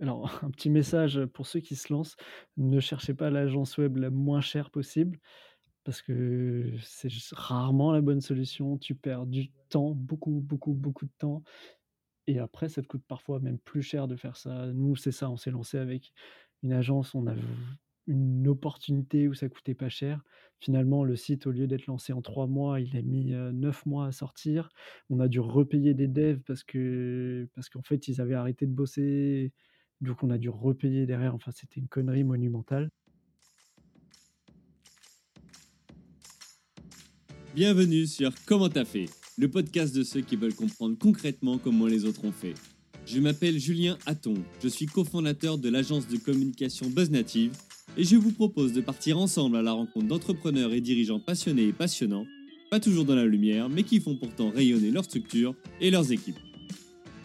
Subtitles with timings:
[0.00, 2.16] Alors, un petit message, pour ceux qui se lancent,
[2.56, 5.18] ne cherchez pas l'agence web la moins chère possible
[5.84, 8.78] parce que c'est rarement la bonne solution.
[8.78, 11.42] Tu perds du temps, beaucoup, beaucoup, beaucoup de temps
[12.26, 14.66] et après ça te coûte parfois même plus cher de faire ça.
[14.72, 16.12] Nous, c'est ça, on s'est lancé avec
[16.62, 17.34] une agence, on a
[18.06, 20.22] une opportunité où ça coûtait pas cher.
[20.58, 23.86] Finalement, le site, au lieu d'être lancé en 3 mois, il a mis, heu, 9
[23.86, 24.68] mois à sortir.
[25.10, 28.72] On a dû repayer des devs parce que parce qu'en fait, ils avaient arrêté de
[28.72, 29.52] bosser,
[30.00, 31.34] donc on a dû repayer derrière.
[31.34, 32.90] Enfin, c'était une connerie monumentale.
[37.54, 42.04] Bienvenue sur Comment t'as fait, le podcast de ceux qui veulent comprendre concrètement comment les
[42.04, 42.54] autres ont fait.
[43.06, 47.52] Je m'appelle Julien Hatton, je suis cofondateur de l'agence de communication BuzzNative
[47.96, 51.72] et je vous propose de partir ensemble à la rencontre d'entrepreneurs et dirigeants passionnés et
[51.72, 52.26] passionnants,
[52.70, 56.38] pas toujours dans la lumière, mais qui font pourtant rayonner leur structure et leurs équipes.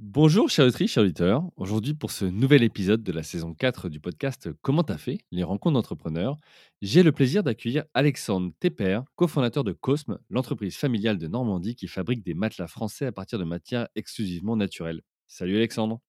[0.00, 1.42] Bonjour chers auditrices, chers auditeurs.
[1.56, 5.18] Aujourd'hui pour ce nouvel épisode de la saison 4 du podcast Comment t'as fait?
[5.32, 6.36] Les rencontres d'entrepreneurs,
[6.80, 12.22] j'ai le plaisir d'accueillir Alexandre Tepper, cofondateur de Cosme, l'entreprise familiale de Normandie qui fabrique
[12.22, 15.02] des matelas français à partir de matières exclusivement naturelles.
[15.26, 16.00] Salut Alexandre.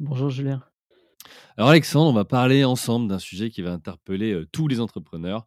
[0.00, 0.62] Bonjour Julien.
[1.56, 5.46] Alors Alexandre, on va parler ensemble d'un sujet qui va interpeller euh, tous les entrepreneurs.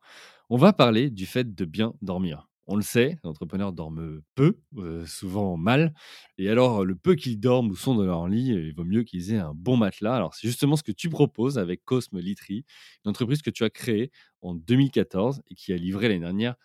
[0.49, 2.49] On va parler du fait de bien dormir.
[2.67, 4.57] On le sait, les entrepreneurs dorment peu,
[5.05, 5.93] souvent mal.
[6.37, 9.33] Et alors, le peu qu'ils dorment ou sont dans leur lit, il vaut mieux qu'ils
[9.33, 10.15] aient un bon matelas.
[10.15, 12.63] Alors, c'est justement ce que tu proposes avec Cosme Litry,
[13.03, 16.55] une entreprise que tu as créée en 2014 et qui a livré l'année dernière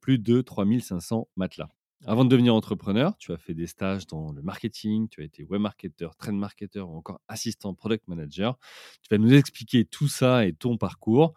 [0.00, 1.70] plus de 3500 matelas.
[2.06, 5.44] Avant de devenir entrepreneur, tu as fait des stages dans le marketing, tu as été
[5.44, 8.58] web marketer, trend marketer ou encore assistant product manager.
[9.02, 11.34] Tu vas nous expliquer tout ça et ton parcours.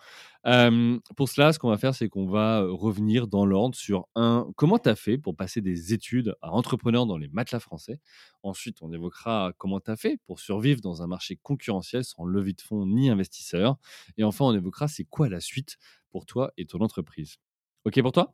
[1.15, 4.47] Pour cela, ce qu'on va faire, c'est qu'on va euh, revenir dans l'ordre sur un
[4.55, 7.99] comment tu as fait pour passer des études à entrepreneur dans les matelas français?
[8.41, 12.53] Ensuite, on évoquera comment tu as fait pour survivre dans un marché concurrentiel sans levée
[12.53, 13.77] de fonds ni investisseurs.
[14.17, 15.77] Et enfin, on évoquera c'est quoi la suite
[16.09, 17.37] pour toi et ton entreprise.
[17.85, 18.33] OK pour toi?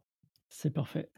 [0.50, 1.10] C'est parfait.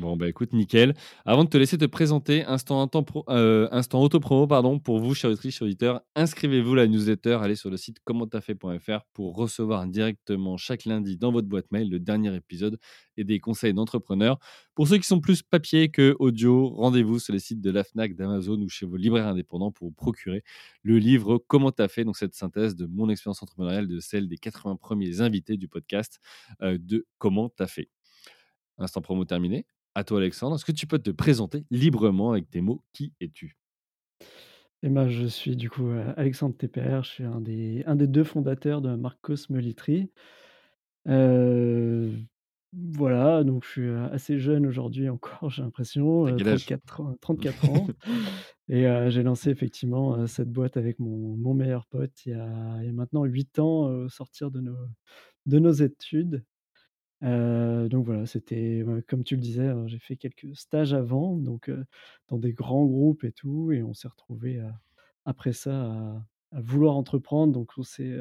[0.00, 0.94] Bon, bah écoute, nickel.
[1.26, 2.90] Avant de te laisser te présenter, instant,
[3.28, 7.54] euh, instant auto-promo, pardon, pour vous, chers auditeurs, chers auditeurs, inscrivez-vous à la newsletter, allez
[7.54, 12.34] sur le site commenttafait.fr pour recevoir directement chaque lundi dans votre boîte mail le dernier
[12.34, 12.78] épisode
[13.18, 14.38] et des conseils d'entrepreneurs.
[14.74, 18.16] Pour ceux qui sont plus papier que audio, rendez-vous sur les sites de la FNAC,
[18.16, 20.42] d'Amazon ou chez vos libraires indépendants pour vous procurer
[20.82, 24.38] le livre Comment t'as fait, donc cette synthèse de mon expérience entrepreneuriale, de celle des
[24.38, 26.20] 80 premiers invités du podcast
[26.62, 27.90] euh, de Comment t'as fait.
[28.80, 29.66] Instant promo terminé.
[29.94, 30.56] À toi, Alexandre.
[30.56, 32.82] Est-ce que tu peux te présenter librement avec tes mots?
[32.92, 33.56] Qui es-tu?
[34.82, 38.06] Et ben, je suis du coup euh, Alexandre TPR, je suis un des, un des
[38.06, 40.10] deux fondateurs de la marque Cosmeliterie.
[41.08, 42.10] Euh,
[42.72, 46.66] voilà, donc je suis euh, assez jeune aujourd'hui encore, j'ai l'impression, T'as euh, quel âge?
[46.66, 47.86] 34, ans- 34 ans.
[48.68, 52.34] Et euh, j'ai lancé effectivement euh, cette boîte avec mon, mon meilleur pote il y
[52.34, 54.76] a, il y a maintenant 8 ans euh, au sortir de nos,
[55.46, 56.44] de nos études.
[57.22, 61.70] Heu, donc voilà, c'était, comme tu le disais, hein, j'ai fait quelques stages avant, donc
[62.28, 64.70] dans des grands groupes et tout et on s'est retrouvés, heu,
[65.26, 67.52] après ça à vouloir entreprendre.
[67.52, 68.16] Donc on s'est,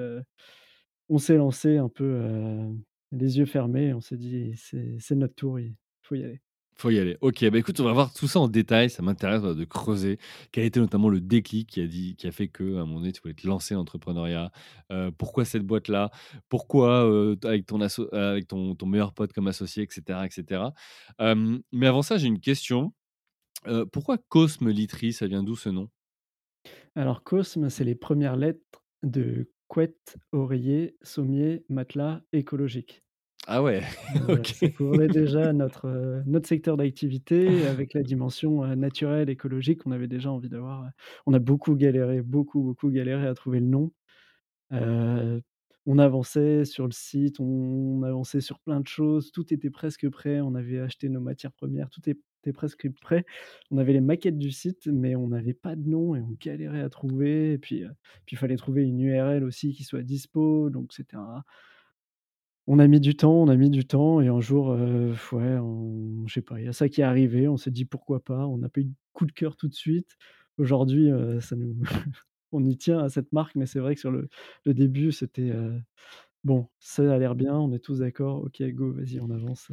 [1.10, 2.22] on s'est lancé un peu,
[3.14, 3.94] les yeux fermés.
[3.94, 6.42] On s'est dit: «C'est c'est notre tour, il faut y aller».
[6.80, 7.18] Faut y aller.
[7.20, 8.90] Ok, bah écoute, on va voir tout ça en détail.
[8.90, 10.18] Ça m'intéresse de creuser.
[10.54, 13.02] Quel été notamment le déclic qui a, dit, qui a fait que, à un moment
[13.02, 14.50] donné, tu voulais te lancer en entrepreneuriat
[14.90, 16.10] Euh, Pourquoi cette boîte-là?
[16.48, 20.20] Pourquoi euh, avec, euh, ton, meilleur pote comme associé, etc.
[20.24, 20.64] etc.
[21.74, 22.94] Mais avant ça, j'ai une question.
[23.92, 25.90] Pourquoi Cosme Litry Ça vient d'où ce nom?
[26.96, 33.04] Alors COSME, c'est les premières lettres de couette, oreiller, sommier, matelas, écologique.
[33.52, 33.82] Ah ouais,
[34.30, 34.54] ok.
[34.54, 39.92] ça couvrait déjà notre, heu, notre secteur d'activité avec la dimension, heu, naturelle, écologique qu'on
[39.92, 40.90] avait déjà envie d'avoir, heu.
[41.26, 43.92] On a beaucoup galéré, beaucoup, beaucoup galéré à trouver le nom.
[45.86, 50.40] On avançait sur le site, on avançait sur plein de choses, tout était presque prêt.
[50.42, 53.26] On avait acheté nos matières premières, tout était presque prêt.
[53.72, 56.82] On avait les maquettes du site, mais on n'avait pas de nom et on galérait
[56.82, 57.84] à trouver et puis,
[58.26, 61.44] puis il fallait trouver une URL aussi qui soit dispo, donc c'était un
[62.70, 65.58] on a mis du temps, on a mis du temps et un jour, heu, ouais,
[65.60, 68.24] on je sais pas, il y a ça qui est arrivé, on s'est dit: «Pourquoi
[68.24, 70.18] pas?» on n'a pas eu de coup de cœur tout de suite.
[70.60, 71.76] Aujourd'hui, heu, ça nous
[72.54, 74.30] on y tient à cette marque, mais c'est vrai que sur le
[74.66, 75.82] le début, c'était, heu,
[76.46, 78.44] Bon, ça a l'air bien, on est tous d'accord.
[78.46, 79.72] OK, go, vas-y, on avance.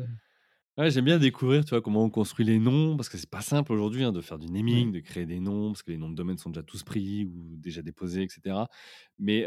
[0.78, 3.40] Ouais, j'aime bien découvrir, tu vois, comment on construit les noms, parce que c'est pas
[3.40, 6.10] simple aujourd'hui, hein, de faire du naming, de créer des noms, parce que les noms
[6.10, 8.69] de domaine sont déjà tous pris ou déjà déposés, et cetera.
[9.19, 9.44] Mais,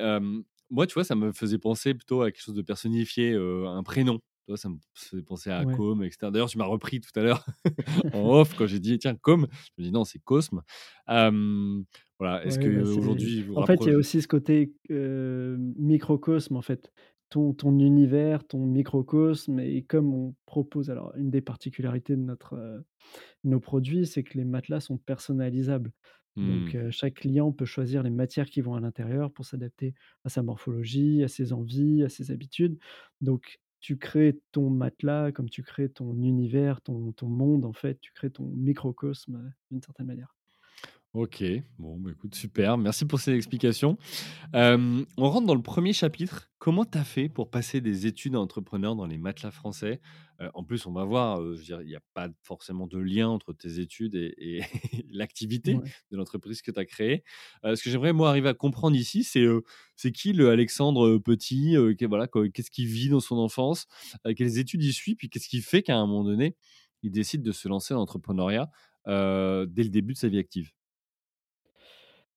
[0.72, 4.20] moi, tu vois, ça me faisait penser plutôt à quelque chose de personnifié, un prénom.
[4.20, 5.66] Tu vois, ça me faisait penser à Ouais.
[5.68, 6.32] Côme, et cetera.
[6.32, 7.46] D'ailleurs, tu m'as repris tout à l'heure
[8.12, 10.62] en off quand j'ai dit: «Tiens, Côme», je me dis: «Non, c'est Cosme».
[11.08, 14.74] Voilà, est-ce Ouais, bah, c'est qu'aujourd'hui vous en fait, il y a aussi ce côté,
[14.90, 16.92] microcosme, en fait.
[17.30, 22.84] Ton ton univers, ton microcosme et comme on propose alors une des particularités de notre,
[23.44, 25.92] nos produits, c'est que les matelas sont personnalisables.
[26.46, 29.94] Donc, heu, chaque client peut choisir les matières qui vont à l'intérieur pour s'adapter
[30.24, 32.80] à sa morphologie, à ses envies, à ses habitudes.
[33.22, 38.00] Donc, tu crées ton matelas comme tu crées ton univers, ton ton monde, en fait,
[38.02, 40.39] tu crées ton microcosme, heu, d'une certaine manière.
[41.14, 41.44] OK,
[41.80, 43.98] bon, bah, écoute, super, merci pour ces explications.
[44.54, 46.52] On rentre dans le premier chapitre.
[46.60, 50.02] Comment tu as fait pour passer des études à entrepreneur dans les matelas français?
[50.54, 52.98] En plus, on va voir, heu, je veux dire, il y a pas forcément de
[53.00, 54.62] lien entre tes études et et
[55.12, 55.92] l'activité Ouais.
[56.12, 57.24] de l'entreprise que tu as créée.
[57.64, 59.64] Ce que j'aimerais, moi, arriver à comprendre ici, c'est, heu,
[59.96, 61.76] c'est qui le Alexandre, petit,
[62.08, 63.88] voilà, quoi, qu'est-ce qu'il vit dans son enfance?
[64.38, 65.16] Quelles études il suit?
[65.16, 66.56] Puis qu'est-ce qui fait qu'à un moment donné,
[67.04, 68.70] il décide de se lancer dans l'entrepreneuriat,
[69.08, 70.72] dès le début de sa vie active?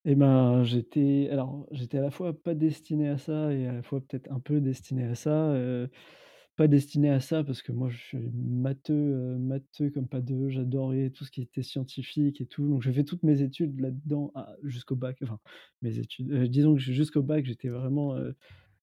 [0.04, 3.82] Et ben, j'étais alors, j'étais à la fois pas destiné à ça et à la
[3.82, 5.54] fois peut-être un peu destiné à ça,
[6.56, 10.48] pas destiné à ça parce que moi je suis matheux, heu, matheux comme pas 2.
[10.50, 14.32] J'adorais tout ce qui était scientifique et tout, donc j'ai fait toutes mes études là-dedans
[14.34, 15.38] à jusqu'au bac, enfin
[15.82, 18.16] mes études, disons que jusqu'au bac, j'étais vraiment,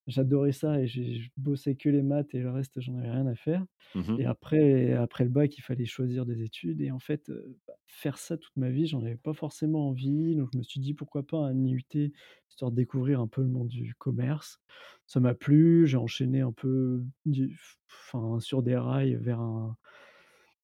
[0.10, 3.28] J'adorais ça et j'ai je bossais que les maths et le reste, j'en avais rien
[3.28, 3.66] à faire
[3.96, 7.32] Mmh et après après le bac, il fallait choisir des études et en fait,
[7.68, 10.80] bah, faire ça toute ma vie, j'en avais pas forcément envie, donc je me suis
[10.82, 12.14] dit: «Pourquoi pas un IUT?»
[12.50, 14.60] histoire de découvrir un peu le monde du commerce.
[15.08, 17.58] Ça m'a plu, j'ai enchaîné un peu du
[17.88, 19.78] enfin, sur des rails vers un,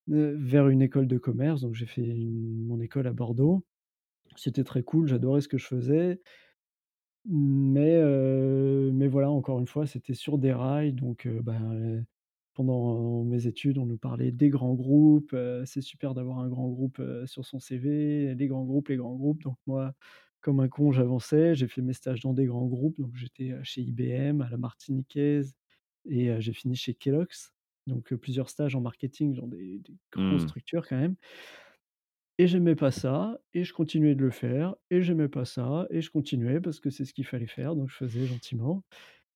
[0.07, 3.65] vers une école de commerce, donc j'ai fait une mon école à Bordeaux.
[4.37, 6.21] C'était très cool, j'adorais ce que je faisais
[7.25, 12.05] mais heu, mais voilà, encore une fois, c'était sur des rails donc heu, ben,
[12.53, 16.69] pendant mes études, on nous parlait des grands groupes, heu, c'est super d'avoir un grand
[16.69, 19.93] groupe, heu, sur son CV, les grands groupes, les grands groupes donc moi,
[20.41, 23.61] comme un con, j'avançais, j'ai fait mes stages dans des grands groupes, donc j'étais, heu,
[23.63, 25.55] chez IBM, à la Martiniquaise
[26.05, 27.51] et heu, j'ai fini chez Kellogg's,
[27.87, 30.43] donc heu, plusieurs stages en marketing dans des des grosses Mmh.
[30.43, 31.15] structures quand même.
[32.37, 36.01] Et j'aimais pas ça et je continuais de le faire et j'aimais pas ça et
[36.01, 38.83] je continuais parce que c'est ce qu'il fallait faire, donc je faisais gentiment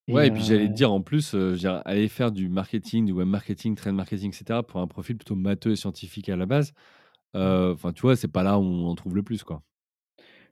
[0.08, 2.32] et Ouais et puis j'allais te dire en plus, heu, je veux dire aller faire
[2.32, 5.76] du marketing, du web marketing, trade marketing et cetera pour un profil plutôt matheux et
[5.76, 6.72] scientifique à la base,
[7.34, 9.62] enfin tu vois, c'est pas là où on en trouve le plus, quoi.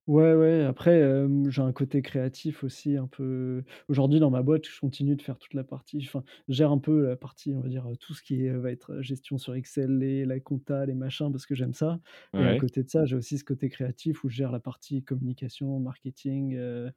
[0.09, 4.67] Ouais, ouais, après, hem, j'ai un côté créatif aussi un peu aujourd'hui dans ma boîte,
[4.67, 7.61] je continue de faire toute la partie enfin, je gère un peu la partie, on
[7.61, 10.41] va dire, heu, tout ce qui est, va être, heu, gestion sur Excel, les la
[10.41, 12.01] compta, les machins, parce que j'aime ça
[12.39, 14.61] et à Ouais côté de ça, j'ai aussi ce côté créatif où je gère la
[14.61, 16.91] partie communication, marketing, heu,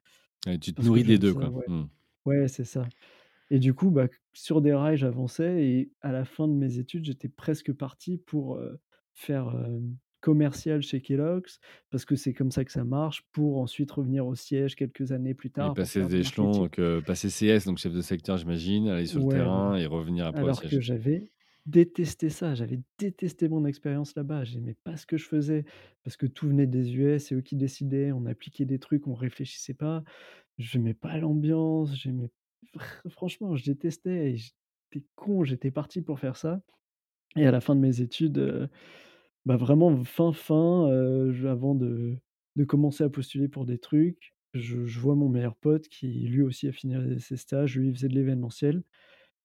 [0.62, 1.52] tu te parce que nourris des j'aime 2 ça, quoi.
[1.52, 1.66] ouais.
[1.68, 1.86] Mmh.
[2.26, 2.88] Ouais, c'est ça.
[3.52, 7.06] Et du coup, bah, sur des rails, j'avançais et à la fin de mes études,
[7.06, 8.80] j'étais presque parti pour, heu,
[9.16, 11.60] faire, hem, commercial chez Kellogg's
[11.92, 15.34] parce que c'est comme ça que ça marche, pour ensuite revenir au siège quelques années
[15.36, 18.38] plus Et tard pour passer des échelons donc heu, passer CS donc chef de secteur
[18.38, 20.82] j'imagine, aller sur le Ouais, terrain et revenir après au Alors que siège.
[20.82, 21.32] j'avais
[21.66, 25.66] détesté ça, j'avais détesté mon expérience là-bas, j'aimais pas ce que je faisais
[26.04, 29.14] parce que tout venait des US, c'est eux qui décidaient, on appliquait des trucs, on
[29.16, 30.04] réfléchissait pas.
[30.60, 32.30] J'aimais pas l'ambiance, j'aimais
[32.78, 36.62] fr franchement, je détestais et j'étais con, j'étais parti pour faire ça
[37.38, 38.70] et à la fin de mes études, heu,
[39.46, 40.88] bah, vraiment fin, fin,
[41.46, 42.18] avant de
[42.58, 46.68] de commencer à postuler pour des trucs, je vois mon meilleur pote qui lui aussi
[46.68, 48.84] a fini, ses stages, lui il faisait de l'événementiel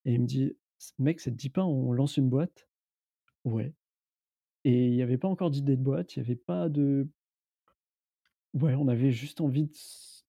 [0.06, 2.68] et il me dit: «S mec, ça te dit pas on lance une boîte?»
[3.44, 3.74] «Ouais»
[4.64, 7.08] et il y avait pas encore d'idée de boîte, il y avait pas de
[8.54, 9.74] ouais, on avait juste envie de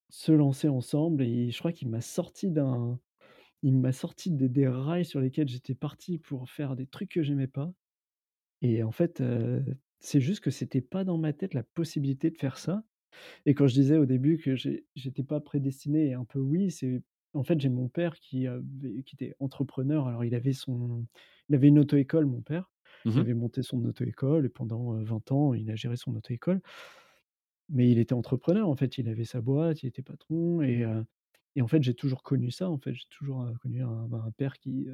[0.09, 2.99] se lancer ensemble et je crois qu'il m'a sorti d'un
[3.63, 7.23] Il m'a sorti des des rails sur lesquels j'étais parti pour faire des trucs que
[7.23, 7.73] j'aimais pas
[8.61, 9.63] et en fait, heu,
[9.99, 12.83] c'est juste que c'était pas dans ma tête la possibilité de faire ça
[13.45, 16.71] et quand je disais au début que j'ai j'étais pas prédestiné et un peu oui,
[16.71, 17.01] c'est
[17.33, 20.07] en fait, j'ai mon père qui avait qui était entrepreneur.
[20.07, 21.05] Alors il avait son
[21.49, 22.71] il avait une auto-école mon père.
[23.05, 23.27] Mmh Il mh.
[23.27, 26.61] avait monté son auto-école et pendant, heu, 20 ans, il a géré son auto-école.
[27.69, 31.05] Mais il était entrepreneur, en fait, il avait sa boîte, il était patron et heu
[31.57, 32.93] et en fait, j'ai toujours connu ça, en fait.
[32.95, 34.87] J'ai toujours, connu un, bah, un père qui,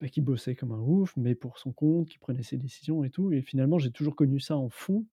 [0.00, 3.10] bah, qui bossait comme un ouf, mais pour son compte, qui prenait ses décisions et
[3.10, 5.06] tout et finalement, j'ai toujours connu ça en fond,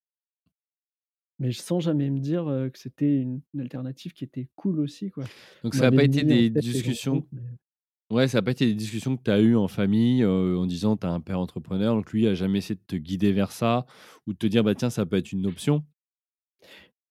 [1.40, 5.30] mais sans jamais me dire, que c'était une une alternative qui était cool aussi, quoi.
[5.64, 7.42] Donc On ça a m'avait pas été des discussions mais
[8.12, 10.98] Ouais, ça a pas été des discussions que tu as eues en famille, en disant:
[10.98, 13.86] «Tu as un père entrepreneur», donc lui a jamais essayé de te guider vers ça
[14.28, 15.86] ou de te dire: «Bah, tiens, ça peut être une option»?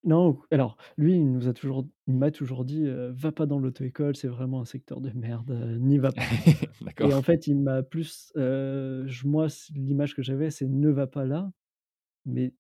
[0.05, 3.59] Non, alors lui, il nous a toujours il m'a toujours dit, heu: «Va pas dans
[3.61, 6.25] l'auto-école, c'est vraiment un secteur de merde, heu, n'y va pas»
[6.99, 11.07] et en fait, il m'a plus, heu, moi, c l'image que j'avais, c'est: «Ne va
[11.07, 11.53] pas là»,
[12.27, 12.55] mais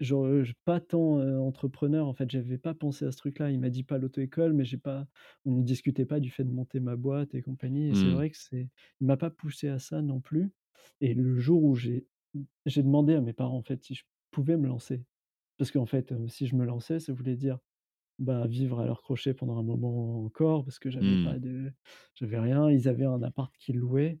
[0.00, 3.50] genre, heu, j pas tant, heu, entrepreneur, en fait, j'avais pas pensé à ce truc-là.
[3.52, 5.06] Il m'a dit: «Pas l'auto-école», mais j'ai pas
[5.46, 7.90] on ne discutait pas du fait de monter ma boîte et compagnie.
[7.90, 8.24] Et c'est Mmh.
[8.24, 8.70] vrai que c'est
[9.00, 10.52] il m'a pas poussé à ça non plus.
[11.02, 12.06] Et le jour où j'ai
[12.66, 15.04] j'ai demandé à mes parents, en fait, si je pouvais me lancer
[15.58, 17.58] parce qu'en fait, si je me lançais, ça voulait dire,
[18.20, 21.24] bah, vivre à leur crochet pendant un moment encore parce que j'avais Mmh.
[21.24, 21.72] pas de
[22.14, 22.70] j'avais rien.
[22.70, 24.20] Ils avaient un appart qu'ils louaient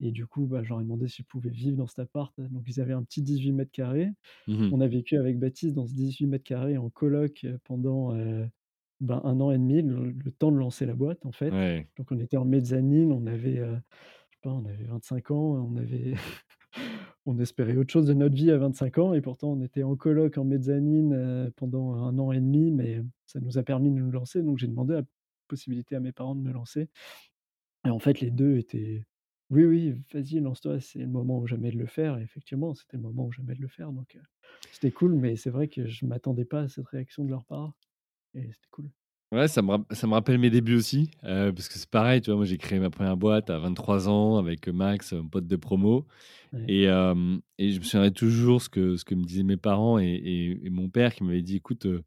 [0.00, 2.34] et du coup, bah, je leur ai demandé si je pouvais vivre dans cet appart,
[2.40, 4.14] donc ils avaient un petit 18 m².
[4.46, 4.72] Mmh mh.
[4.72, 8.14] On a vécu avec Baptiste dans ce 18 m² en coloc, pendant,
[9.00, 11.50] ben, 1 an et demi, le le temps de lancer la boîte, en fait.
[11.50, 11.88] Ouais.
[11.98, 15.76] Donc on était en mezzanine, on avait, je sais pas, on avait 25 ans, on
[15.76, 16.14] avait
[17.26, 19.96] on espérait autre chose de notre vie à 25 ans et pourtant on était en
[19.96, 23.96] coloc en mezzanine, heu, pendant 1 an et demi, mais ça nous a permis de
[23.96, 25.02] nous lancer, donc j'ai demandé la
[25.48, 26.88] possibilité à mes parents de me lancer.
[27.86, 29.04] Et en fait, les 2 étaient:
[29.50, 33.02] «Oui, oui, vas-y, lance-toi, c'est le moment ou jamais de le faire» effectivement, c'était le
[33.04, 34.22] moment ou jamais de le faire, donc heu,
[34.72, 37.74] c'était cool, mais c'est vrai que je m'attendais pas à cette réaction de leur part.
[38.34, 38.90] Et c'était cool.
[39.32, 42.22] Ouais, ça me rapp ça me rappelle mes débuts aussi, heu, parce que c'est pareil,
[42.22, 42.36] tu vois?
[42.36, 45.56] Moi, j'ai créé ma 1re boîte à 23 ans avec, heu, Max, mon pote de
[45.56, 46.06] promo
[46.52, 46.68] Ouais.
[46.68, 50.06] et et je me souviendrai toujours ce que ce que me disaient mes parents et
[50.08, 52.04] et et mon père qui m'avait dit: «Écoute, heu,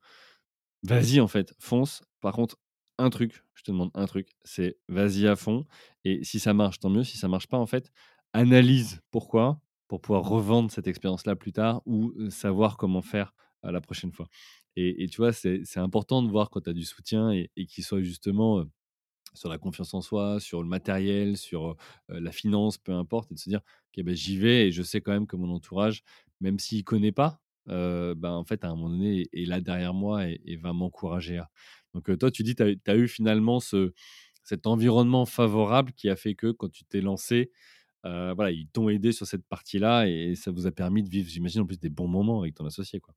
[0.84, 2.04] vas-y, en fait, fonce.
[2.22, 2.58] Par contre,
[3.00, 5.66] un truc, je te demande un truc, c'est vas-y à fond
[6.06, 7.04] et si ça marche, tant mieux.
[7.06, 7.92] Si ça marche pas, en fait,
[8.34, 13.34] analyse pourquoi, pour pouvoir revendre cette expérience-là plus tard ou savoir comment faire,
[13.66, 14.28] heu, la prochaine fois»
[14.76, 15.34] et tu vois?
[15.34, 18.66] C'est important de voir quand tu as du soutien et qu'il soit justement,
[19.34, 21.78] sur la confiance en soi, sur le matériel, sur,
[22.10, 23.62] la finance, peu importe et de se dire:
[23.98, 26.04] «OK, beh, j'y vais et je sais quand même que mon entourage,
[26.42, 30.28] même s'il connaît pas, ben, en fait, à un moment donné, est là derrière moi
[30.28, 31.50] et va m'encourager à»
[31.94, 33.94] donc toi, tu dis, tu as eu finalement ce
[34.44, 37.52] cet environnement favorable qui a fait que quand tu t'es lancé,
[38.06, 41.30] heu, voilà, ils t'ont aidé sur cette partie-là et ça vous a permis de vivre,
[41.30, 43.14] j'imagine, en plus, des bons moments avec ton associé, quoi?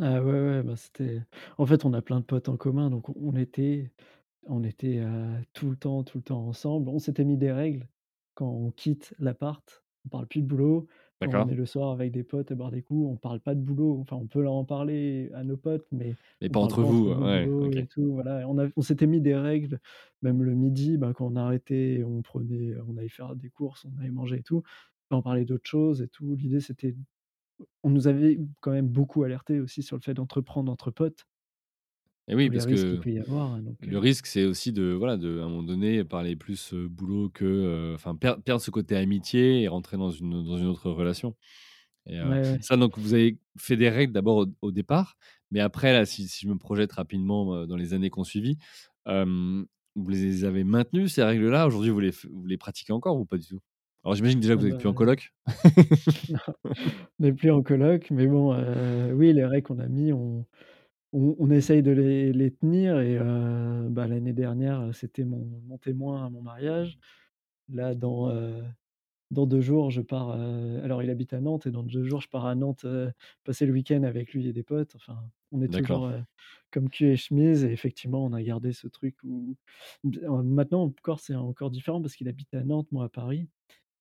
[0.00, 1.20] Ah ouais, ouais, bah, c'était
[1.58, 3.92] en fait, on a plein de potes en commun, donc on on était
[4.46, 6.88] on était, heu, tout le temps tout le temps ensemble.
[6.90, 7.88] On s'était mis des règles.
[8.34, 10.88] Quand on quitte l'appart, on parle plus de boulot.
[11.22, 11.48] Quand on D'accord.
[11.48, 13.98] est le soir avec des potes à boire des coups, on parle pas de boulot.
[14.00, 16.82] Enfin, on peut leur en parler à nos potes, mais Mais on pas parle entre
[16.82, 17.78] pas vous, entre heu, nous de ouais, boulot OK.
[17.78, 18.48] et tout, voilà.
[18.48, 19.80] On a on s'était mis des règles,
[20.22, 23.98] même le midi, bah, quand on arrêtait, on prenait on allait faire des courses, on
[24.00, 24.62] allait manger et tout.
[25.10, 26.34] On parlait d'autre chose et tout.
[26.36, 26.96] L'idée, c'était
[27.82, 31.26] on nous avait quand même beaucoup alertés aussi sur le fait d'entreprendre entre potes
[32.28, 35.44] Et oui, parce que avoir, hein, donc le risque, c'est aussi de, voilà, de à
[35.44, 39.96] un moment donné, parler plus, boulot que, enfin, per perdre ce côté amitié et rentrer
[39.98, 41.36] dans une dans une autre relation
[42.06, 42.62] et heu, Ouais, ouais.
[42.62, 45.16] ça, donc vous avez fait des règles d'abord au au départ,
[45.52, 48.58] mais après, là, si si je me projette rapidement, dans les années qui ont suivi,
[49.06, 49.66] hem,
[49.96, 51.66] vous les avez maintenues ces règles-là?
[51.68, 53.60] Aujourd'hui, vous les vous les pratiquez encore ou pas du tout?
[54.04, 55.32] Alors, j'imagine déjà que Ah vous êtes plus en bah coloc?
[56.28, 56.38] non,
[57.20, 60.46] on est plus en coloc, mais bon, heu, oui, les règles qu'on a mis, on
[61.14, 65.78] on on essaye de les les tenir et heu, bah, l'année dernière, c'était mon mon
[65.78, 66.98] témoin à mon mariage.
[67.70, 68.64] Là, dans, heu,
[69.32, 72.28] dans 2 jours, je pars, alors il habite à Nantes et dans 2 jours, je
[72.30, 72.86] pars à Nantes,
[73.44, 74.94] passer le week-end avec lui et des potes.
[74.96, 75.18] Enfin,
[75.52, 76.10] on est toujours,
[76.72, 79.56] comme cul et chemise et effectivement, on a gardé ce truc où
[80.04, 83.48] maintenant encore, c'est encore différent parce qu'il habite à Nantes, moi à Paris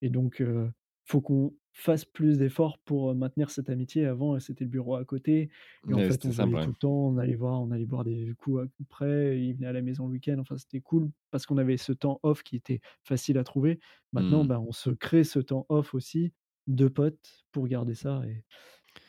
[0.01, 0.71] et donc heu,
[1.05, 4.05] faut qu'on fasse plus d'efforts pour, maintenir cette amitié.
[4.05, 5.49] Avant, c'était le bureau à côté
[5.87, 6.51] et en Ouais, fait, on ouais.
[6.59, 9.67] tout le temps, on allait voir on allait boire des coups à près, il venait
[9.67, 12.55] à la maison le week-end, enfin, c'était cool parce qu'on avait ce temps off qui
[12.57, 13.79] était facile à trouver.
[14.13, 14.45] Maintenant, Mmh.
[14.45, 16.33] bah, on se crée ce temps off aussi
[16.67, 18.43] de potes pour garder ça et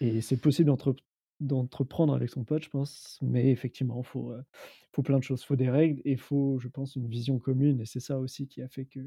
[0.00, 0.98] et c'est possible d'entrep
[1.40, 4.44] d'entreprendre avec son pote, je pense, mais effectivement, faut, heu,
[4.92, 5.42] faut plein de choses.
[5.42, 8.62] Faut des règles et faut, je pense, une vision commune et c'est ça aussi qui
[8.62, 9.00] a fait que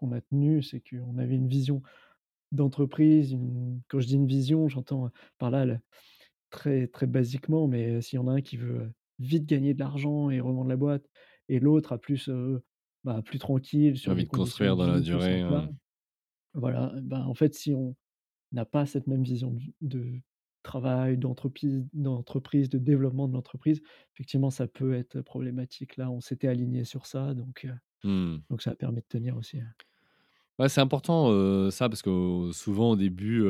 [0.00, 1.82] qu'on a tenu, c'est qu'on avait une vision
[2.52, 5.78] d'entreprise, une quand je dis une vision, j'entends par là le
[6.50, 10.30] très, très basiquement, mais s'il y en a un qui veut vite gagner de l'argent
[10.30, 11.06] et revendre la boîte
[11.48, 12.62] et l'autre a plus, heu,
[13.04, 15.68] bah, plus tranquille sur Envie de construire dans la durée, heu
[16.54, 17.96] voilà, ben, en fait, si on
[18.52, 20.20] n'a pas cette même vision de
[20.62, 23.82] travail, d'entrepise d'entreprise, de développement de l'entreprise,
[24.14, 25.96] effectivement, ça peut être problématique.
[25.98, 27.68] Là, on s'était alignés sur ça, donc
[28.04, 28.40] Mmh.
[28.50, 29.74] donc ça a permis de tenir aussi, hein.
[30.60, 33.42] Ouais, c'est important, ça parce que souvent au début,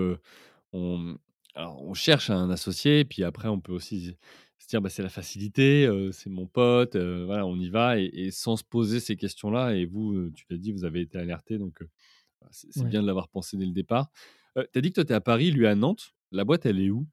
[0.72, 1.16] on
[1.56, 4.16] alors on cherche un associé, puis après on peut aussi
[4.58, 8.30] se dire: «Bah, c'est la facilité, c'est mon pote, voilà, on y va» et et
[8.30, 11.82] sans se poser ces questions-là et vous, tu l'as dit, vous avez été alertés donc
[12.40, 12.88] bah, c'est c'est Ouais.
[12.88, 14.10] bien de l'avoir pensé dès le départ.
[14.58, 16.12] Heu, tu as dit que toi, tu es à Paris, lui à Nantes.
[16.32, 17.08] La boîte, elle est où?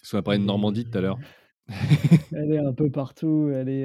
[0.00, 1.18] Parce qu'on a parlé de Normandie tout à l'heure.
[2.32, 3.84] elle est un peu partout, elle est,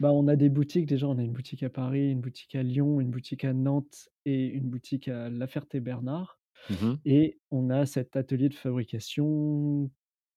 [0.00, 2.62] bah, on a des boutiques déjà, on a une boutique à Paris, une boutique à
[2.62, 6.38] Lyon, une boutique à Nantes et une boutique à La Ferté-Bernard
[6.68, 6.98] Mmh mh.
[7.04, 9.90] et on a cet atelier de fabrication,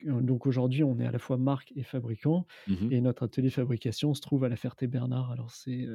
[0.06, 2.92] donc aujourd'hui, on est à la fois marque et fabricant Mmh mh.
[2.92, 5.32] et notre atelier de fabrication se trouve à La Ferté-Bernard.
[5.32, 5.86] Alors c'est,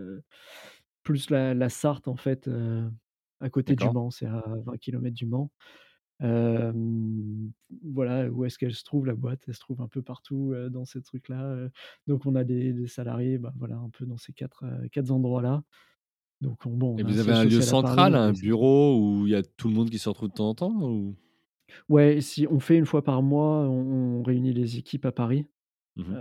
[1.02, 2.50] plus la la Sarthe en fait,
[3.40, 3.92] à côté du D'accord.
[3.92, 5.52] Mans, c'est à 20 kilomètres du Mans.
[6.20, 9.42] Voilà, où est-ce qu'elle se trouve la boîte?
[9.48, 11.68] Elle se trouve un peu partout, dans ces trucs-là,
[12.06, 15.10] donc on a des des salariés, bah, voilà, un peu dans ces 4, heu, 4
[15.10, 15.62] endroits-là.
[16.42, 19.30] Donc on bon, Et un vous avez un lieu central, Paris, un bureau où il
[19.32, 21.16] y a tout le monde qui se retrouve de temps en temps ou?
[21.88, 25.46] Ouais, si on fait une fois par mois, on on réunit les équipes à Paris,
[25.96, 26.14] Mmh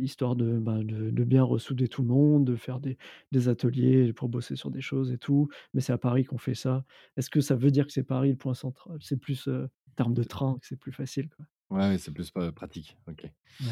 [0.00, 2.98] histoire de, bah, de de bien ressouder tout le monde, de faire des
[3.30, 6.54] des ateliers pour bosser sur des choses et tout, mais c'est à Paris qu'on fait
[6.54, 6.84] ça.
[7.16, 8.98] Est-ce que ça veut dire que c'est Paris le point central?
[9.00, 11.46] C'est plus, heu, en termes de train que c'est plus facile, quoi.
[11.70, 12.96] Ouais, c'est plus pratique.
[13.08, 13.30] OK.
[13.60, 13.66] Ouais.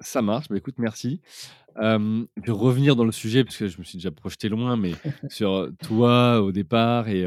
[0.00, 1.20] Ça marche, bah, écoute, merci.
[1.80, 4.76] Hem, je vais revenir dans le sujet parce que je me suis déjà projeté loin,
[4.76, 4.92] mais
[5.30, 7.24] sur, toi au départ et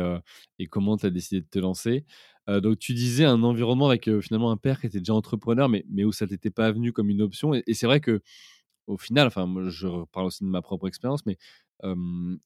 [0.59, 2.05] et comment tu as décidé de te lancer.
[2.49, 5.69] Heu, donc tu disais un environnement avec, heu, finalement un père qui était déjà entrepreneur,
[5.69, 9.27] mais mais où ça t'était pas venu comme une option et c'est vrai qu'au final,
[9.27, 11.37] enfin je parle aussi de ma propre expérience, mais
[11.83, 12.39] hem,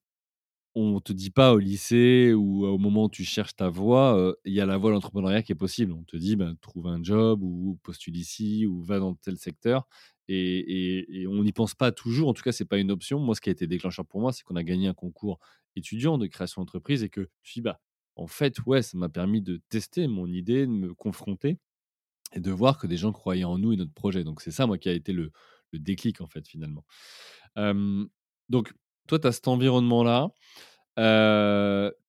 [0.76, 4.54] on te dit pas au lycée ou au moment où tu cherches ta voie, il
[4.54, 5.92] y a la voie l'entrepreneuriat qui est possible.
[5.94, 9.88] On te dit: «Ben, trouve un job ou postule ici ou va dans tel secteur»
[10.30, 12.30] et on n'y pense pas toujours.
[12.30, 13.20] En tout cas, c'est pas une option.
[13.20, 15.40] Moi, ce qui a été déclencheur pour moi, c'est qu'on a gagné un concours
[15.76, 17.80] étudiant de création d'entreprise et que je suis «Bah,
[18.22, 21.60] en fait, ouais, ça m'a permis de tester mon idée, de me confronter
[22.34, 24.24] et de voir que des gens croyaient en nous et notre projet».
[24.26, 25.32] Donc c'est ça, moi, qui a été le
[25.74, 26.86] le déclic, en fait, finalement.
[28.50, 28.74] Donc
[29.08, 30.32] toi, tu as cet environnement-là.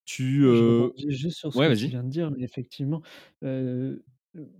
[0.05, 3.03] Tu, Je juste sur ce ouais, que tu viens de dire, mais effectivement,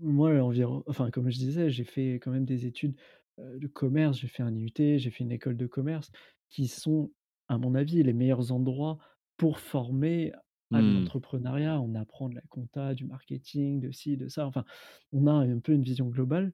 [0.01, 2.97] moi, environ enfin, comme je disais, j'ai fait quand même des études,
[3.39, 4.19] de commerce.
[4.19, 6.11] J'ai fait un IUT, j'ai fait une école de commerce
[6.51, 7.13] qui sont,
[7.49, 8.99] à mon avis, les meilleurs endroits
[9.37, 10.33] pour former
[10.75, 10.83] à Mmh.
[10.83, 11.81] l'entrepreneuriat.
[11.81, 14.65] On apprend de la compta, du marketing, de ci, de ça, enfin,
[15.13, 16.53] on a un peu une vision globale,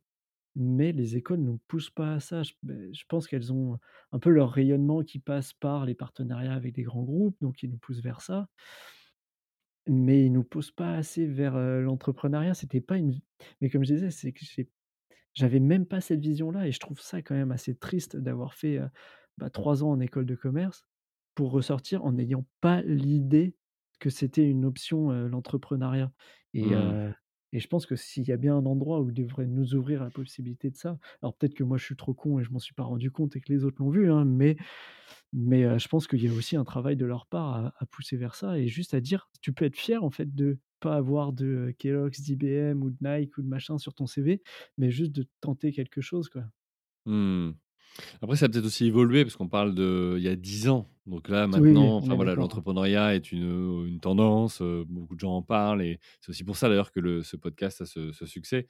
[0.57, 2.43] mais les écoles nous poussent pas à ça.
[2.45, 3.79] Je beh, je pense qu'elles ont
[4.13, 7.71] un peu leur rayonnement qui passe par les partenariats avec des grands groupes, donc ils
[7.71, 8.49] nous poussent vers ça.
[9.87, 12.55] Mais ils nous poussent pas assez vers, l'entrepreneuriat.
[12.55, 13.19] C'était pas une
[13.61, 14.45] mais comme je disais, c'est que
[15.35, 18.81] j'avais même pas cette vision-là et je trouve ça quand même assez triste d'avoir fait,
[19.39, 20.85] bah, 3 ans en école de commerce
[21.35, 23.57] pour ressortir en n'ayant pas l'idée
[23.99, 26.13] que c'était une option, l'entrepreneuriat
[26.55, 27.09] et Mmh.
[27.53, 30.05] et je pense que s'il y a bien un endroit où ils devraient nous ouvrir
[30.05, 32.59] la possibilité de ça, alors peut-être que moi je suis trop con et je m'en
[32.59, 34.57] suis pas rendu compte et que les autres l'ont vu, hein, mais
[35.33, 38.17] mais je pense qu'il y a aussi un travail de leur part à à pousser
[38.17, 41.33] vers ça et juste à dire tu peux être fier en fait de pas avoir
[41.33, 44.43] de, Kellogg's, d'IBM ou de Nike ou de machin sur ton CV,
[44.77, 46.45] mais juste de tenter quelque chose, quoi.
[47.07, 47.59] Mmh.
[48.23, 50.89] Après, ça a peut-être aussi évolué parce qu'on parle de il y a 10 ans.
[51.07, 55.21] Donc là, Oui, oui, maintenant, voilà, l'entrepreneuriat est une, heu, une tendance, heu, beaucoup de
[55.21, 58.13] gens en parlent et c'est aussi pour ça d'ailleurs que le ce podcast a ce
[58.13, 58.67] ce succès.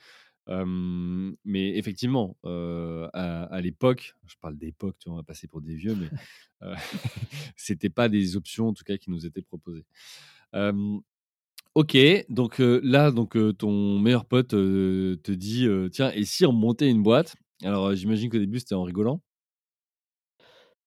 [1.44, 5.14] Mais effectivement, heu, à à l'époque, je parle d'époque, tu vois?
[5.14, 6.12] On va passer pour des vieux, mais,
[6.62, 6.74] heu,
[7.56, 9.86] c'était pas des options en tout cas qui nous étaient proposées.
[11.74, 11.96] OK,
[12.28, 17.36] donc, là, donc, ton meilleur pote, te dit, «Tiens, et si on montait une boîte?»
[17.62, 19.22] Alors, j'imagine qu'au début, c'était en rigolant?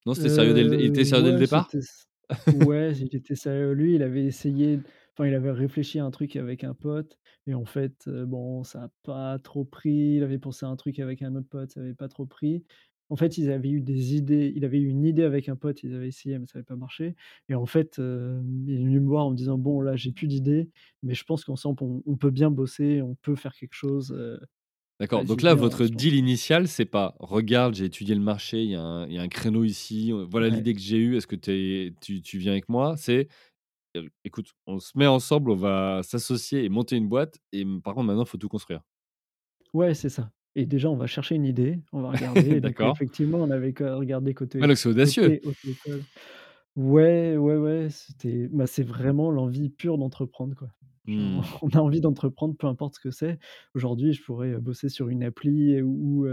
[0.05, 1.75] Non, c'était sérieux dès le il Heu, était sérieux dès le ouais, départ?
[2.51, 3.73] ouais, il était sérieux.
[3.73, 4.79] Lui, il avait essayé
[5.13, 8.85] enfin, il avait réfléchi à un truc avec un pote et en fait, bon, ça
[8.85, 10.15] a pas trop pris.
[10.17, 12.65] Il avait pensé à un truc avec un autre pote, ça avait pas trop pris.
[13.09, 15.83] En fait, ils avaient eu des idées il avait eu une idée avec un pote,
[15.83, 17.15] ils avaient essayé, mais ça avait pas marché
[17.49, 20.11] et en fait, hem, il est venu me voir en me disant: «Bon, là, j'ai
[20.13, 20.69] plus d'idées,
[21.03, 24.13] mais je pense qu'ensemble, on on peut bien bosser, on peut faire quelque chose,
[25.01, 26.05] D'accord, donc vas-y, là, votre se lance».
[26.05, 29.17] deal initial, c'est pas: «Regarde, j'ai étudié le marché, il y a un il y
[29.17, 30.51] a un créneau ici, voilà Ouais.
[30.51, 33.27] l'idée que j'ai eue, est-ce que tu es tu tu viens avec moi?» c'est:
[33.97, 37.95] «Heu, écoute, on se met ensemble, on va s'associer et monter une boîte et par
[37.95, 38.81] contre, maintenant, il faut tout construire».
[39.73, 42.97] Ouais, c'est ça et déjà, on va chercher une idée, on va regarder donc D'accord.
[42.97, 45.33] effectivement, on avait regardé côté donc c'est audacieux.
[45.39, 45.75] côté.
[46.75, 50.69] Ouais, ouais, ouais, c'était bah, c'est vraiment l'envie pure d'entreprendre, quoi.
[51.17, 51.41] Mmh.
[51.61, 53.39] on a envie d'entreprendre, peu importe ce que c'est.
[53.75, 56.27] Aujourd'hui, je pourrais, bosser sur une appli ou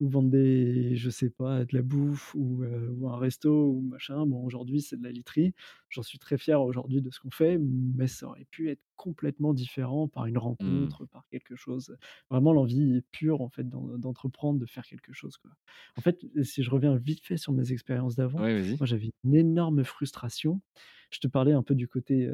[0.00, 2.62] vendre des je sais pas, de la bouffe ou,
[3.08, 4.26] un resto ou machin.
[4.26, 5.54] Bon, aujourd'hui, c'est de la literie.
[5.88, 9.54] J'en suis très fier aujourd'hui de ce qu'on fait, mais ça aurait pu être complètement
[9.54, 10.92] différent par une Mmh.
[10.92, 11.96] rencontre, par quelque chose.
[12.30, 15.50] Vraiment l'envie pure, en fait, d'en d'entreprendre, de faire quelque chose, quoi.
[15.96, 19.84] En fait, si je reviens vite fait sur mes expériences d'avant, moi, j'avais une énorme
[19.84, 20.60] frustration.
[21.10, 22.28] Je te parlais un peu du côté,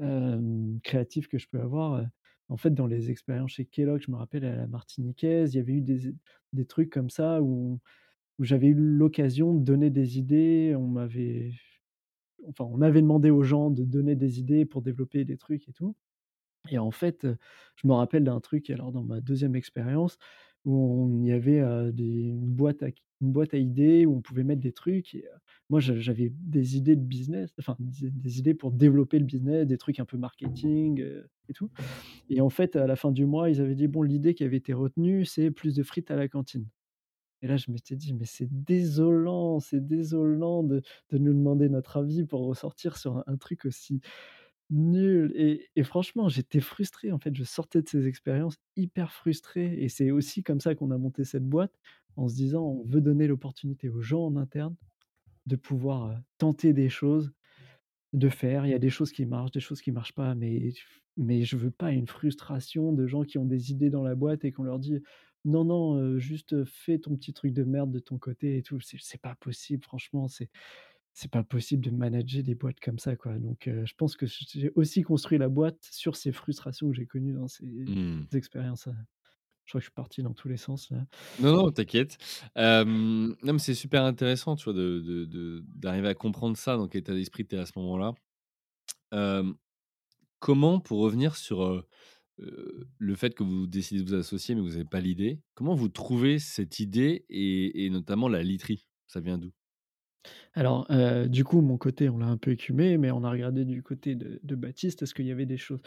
[0.00, 2.04] hem, créatif que je peux avoir.
[2.48, 5.60] En fait, dans les expériences chez Kellogg, je me rappelle à la martiniquaise, il y
[5.60, 6.14] avait eu des
[6.52, 7.80] des trucs comme ça où
[8.40, 10.74] où j'avais eu l'occasion de donner des idées.
[10.78, 11.52] On m'avait
[12.48, 15.72] enfin, on avait demandé aux gens de donner des idées pour développer des trucs et
[15.72, 15.96] tout
[16.70, 17.26] et en fait,
[17.76, 20.18] je me rappelle d'un truc alors dans ma deuxième expérience
[20.64, 22.90] où on y avait, des une boîte à
[23.22, 25.30] une boîte à idées où on pouvait mettre des trucs et heu,
[25.70, 30.00] moi j'avais des idées de business, enfin des idées pour développer le business, des trucs
[30.00, 31.70] un peu marketing, heu, et tout
[32.30, 34.56] et en fait, à la fin du mois, ils avaient dit: «Bon, l'idée qui avait
[34.58, 36.66] été retenue, c'est plus de frites à la cantine».
[37.42, 41.98] Et là, je m'étais dit: «Mais c'est désolant, c'est désolant de de nous demander notre
[41.98, 44.00] avis pour ressortir sur un truc aussi
[44.70, 45.32] nul»
[45.76, 47.34] et franchement, j'étais frustré, en fait.
[47.36, 51.24] Je sortais de ces expériences hyper frustré et c'est aussi comme ça qu'on a monté
[51.24, 51.72] cette boîte,
[52.16, 54.76] en se disant: «On veut donner l'opportunité aux gens en interne
[55.46, 57.32] de pouvoir, tenter des choses,
[58.14, 58.66] de faire».
[58.66, 60.72] Il y a des choses qui marchent, des choses qui marchent pas, mais
[61.18, 64.44] mais je veux pas une frustration de gens qui ont des idées dans la boîte
[64.46, 65.02] et qu'on leur dit:
[65.46, 68.80] «Non, non, juste, fais ton petit truc de merde de ton côté et tout».
[68.82, 70.50] C'est pas possible, franchement, c'est
[71.18, 73.38] c'est pas possible de manager des boîtes comme ça, quoi.
[73.38, 77.32] Donc je pense que j'ai aussi construit la boîte sur ces frustrations que j'ai connues
[77.32, 78.26] dans ces Mmh.
[78.34, 78.86] expériences.
[79.64, 81.06] Je crois que je suis parti dans tous les sens là.
[81.40, 82.18] Non, non, t'inquiète.
[82.54, 87.14] Non, mais c'est super intéressant, tu vois, de d'arriver à comprendre ça, dans quel état
[87.14, 88.12] d'esprit tu es à ce moment-là.
[89.12, 89.54] Hem,
[90.38, 91.82] comment pour revenir sur,
[92.38, 95.88] le fait que vous décidez de vous associer, mais vous avez pas l'idée, comment vous
[95.88, 98.86] trouvez cette idée et et notamment la literie?
[99.06, 99.50] Ça vient d'où?
[100.54, 103.64] Alors, heu, du coup, mon côté, on l'a un peu écumé, mais on a regardé
[103.64, 105.80] du côté de de Baptiste, est-ce qu'il y avait des choses?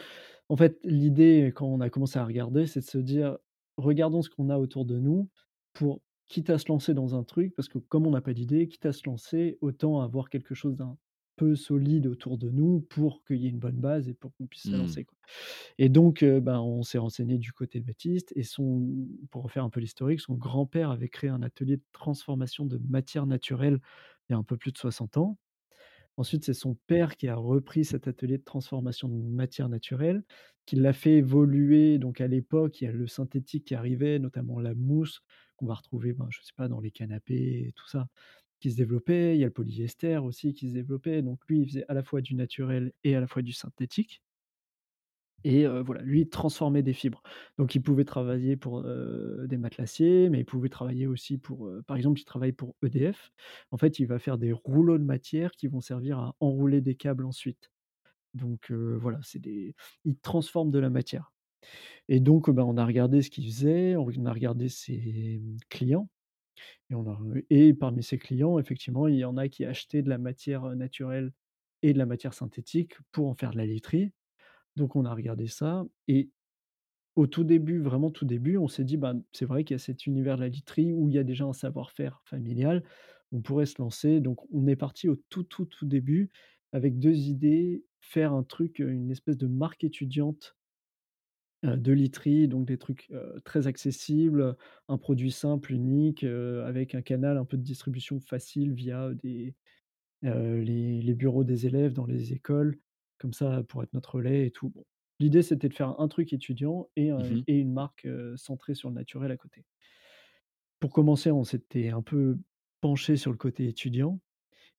[0.50, 3.38] En fait, l'idée, quand on a commencé à regarder, c'est de se dire:
[3.78, 5.30] «Regardons ce qu'on a autour de nous
[5.74, 8.68] pour quitte à se lancer dans un truc» parce que comme on n'a pas d'idée,
[8.68, 10.98] quitte à se lancer, autant avoir quelque chose d'un
[11.36, 14.46] peu solide autour de nous pour qu'il y ait une bonne base et pour qu'on
[14.46, 14.76] puisse se Mmh.
[14.76, 15.18] lancer, quoi
[15.78, 18.88] et donc heu, ben, on s'est renseigné du côté de Baptiste et son
[19.30, 23.26] pour refaire un peu l'historique, son grand-père avait créé un atelier de transformation de matières
[23.26, 23.80] naturelles
[24.30, 25.38] il y a un peu plus de 60 ans.
[26.16, 30.22] Ensuite, c'est son père qui a repris cet atelier de transformation de matières naturelles,
[30.66, 31.98] qui l'a fait évoluer.
[31.98, 35.22] Donc à l'époque, il y a le synthétique qui arrivait, notamment la mousse
[35.56, 38.08] qu'on va retrouver, ben, je sais pas, dans les canapés et tout ça,
[38.60, 39.36] qui se développait.
[39.36, 41.22] Il y a le polyester aussi qui se développait.
[41.22, 44.22] Donc lui, il faisait à la fois du naturel et à la fois du synthétique
[45.44, 47.22] et voilà, lui, il transformait des fibres.
[47.58, 52.20] Donc il pouvait travailler pour, des matelassiers, mais il pouvait travailler aussi pour, par exemple,
[52.20, 53.32] il travaille pour EDF.
[53.70, 56.94] En fait, il va faire des rouleaux de matière qui vont servir à enrouler des
[56.94, 57.70] câbles ensuite.
[58.34, 59.74] Donc voilà, c'est des
[60.04, 61.32] il transforme de la matière
[62.08, 66.08] et donc bah, on a regardé ce qu'il faisait, on a regardé ses, mmh, clients
[66.90, 67.18] et on a
[67.50, 71.32] et parmi ses clients, effectivement, il y en a qui achetaient de la matière, naturelle
[71.82, 74.12] et de la matière synthétique pour en faire de la literie.
[74.76, 76.30] Donc on a regardé ça et
[77.16, 79.78] au tout début, vraiment tout début, on s'est dit: «Ben, c'est vrai qu'il y a
[79.78, 82.84] cet univers de la literie où il y a déjà un savoir-faire familial,
[83.32, 84.20] on pourrait se lancer».
[84.20, 86.30] Donc on est parti au tout, tout, tout début
[86.72, 90.56] avec 2 idées, faire un truc, une espèce de marque étudiante,
[91.62, 93.10] de literie, donc des trucs,
[93.44, 94.56] très accessibles,
[94.88, 99.10] un produit simple, unique, avec un canal un peu de distribution facile via
[100.22, 102.78] les bureaux des élèves dans les écoles,
[103.20, 104.70] comme ça pour être notre relais et tout.
[104.70, 104.84] Bon,
[105.18, 108.94] l'idée c'était de faire un truc étudiant et Mmh et une marque, centrée sur le
[108.94, 109.64] naturel à côté.
[110.80, 112.38] Pour commencer, on s'était un peu
[112.80, 114.20] penché sur le côté étudiant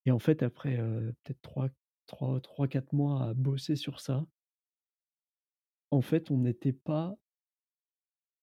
[0.06, 0.78] et en fait après,
[1.24, 1.70] peut-être trois
[2.08, 4.26] trois 3-4 mois à bosser sur ça
[5.92, 7.16] en fait, on n'était pas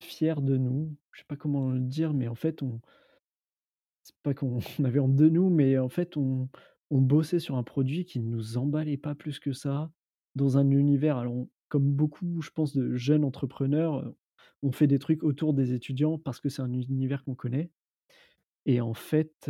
[0.01, 0.95] fiers de nous.
[1.13, 2.81] Je sais pas comment le dire, mais en fait, on
[4.03, 6.49] c'est pas qu'on on avait honte de nous, mais en fait, on
[6.91, 9.91] on bossait sur un produit qui ne nous emballait pas plus que ça,
[10.35, 14.11] dans un univers alors comme beaucoup, je pense, de jeunes entrepreneurs,
[14.63, 17.71] on fait des trucs autour des étudiants parce que c'est un univers qu'on connaît
[18.67, 19.49] et en fait,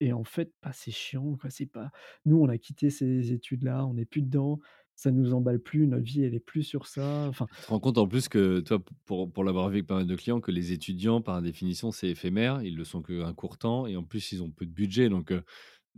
[0.00, 1.90] et en fait, bah, c'est chiant, c'est pas
[2.24, 4.60] nous, on a quitté ces études-là, on n'est plus dedans,
[4.96, 7.80] ça nous emballe plus, notre vie, elle est plus sur ça, enfin Tu te rends
[7.80, 10.50] compte en plus que, toi, pour pour l'avoir vu avec pas mal de clients, que
[10.50, 12.62] les étudiants, par définition, c'est éphémère.
[12.62, 15.32] Ils le sont qu'un court temps et en plus, ils ont peu de budget donc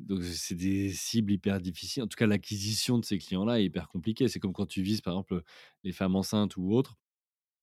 [0.01, 2.03] donc c'est des cibles hyper difficiles.
[2.03, 4.29] En tout cas, l'acquisition de ces clients-là est hyper compliquée.
[4.29, 5.43] C'est comme quand tu vises, par exemple,
[5.85, 6.97] les femmes enceintes ou autres.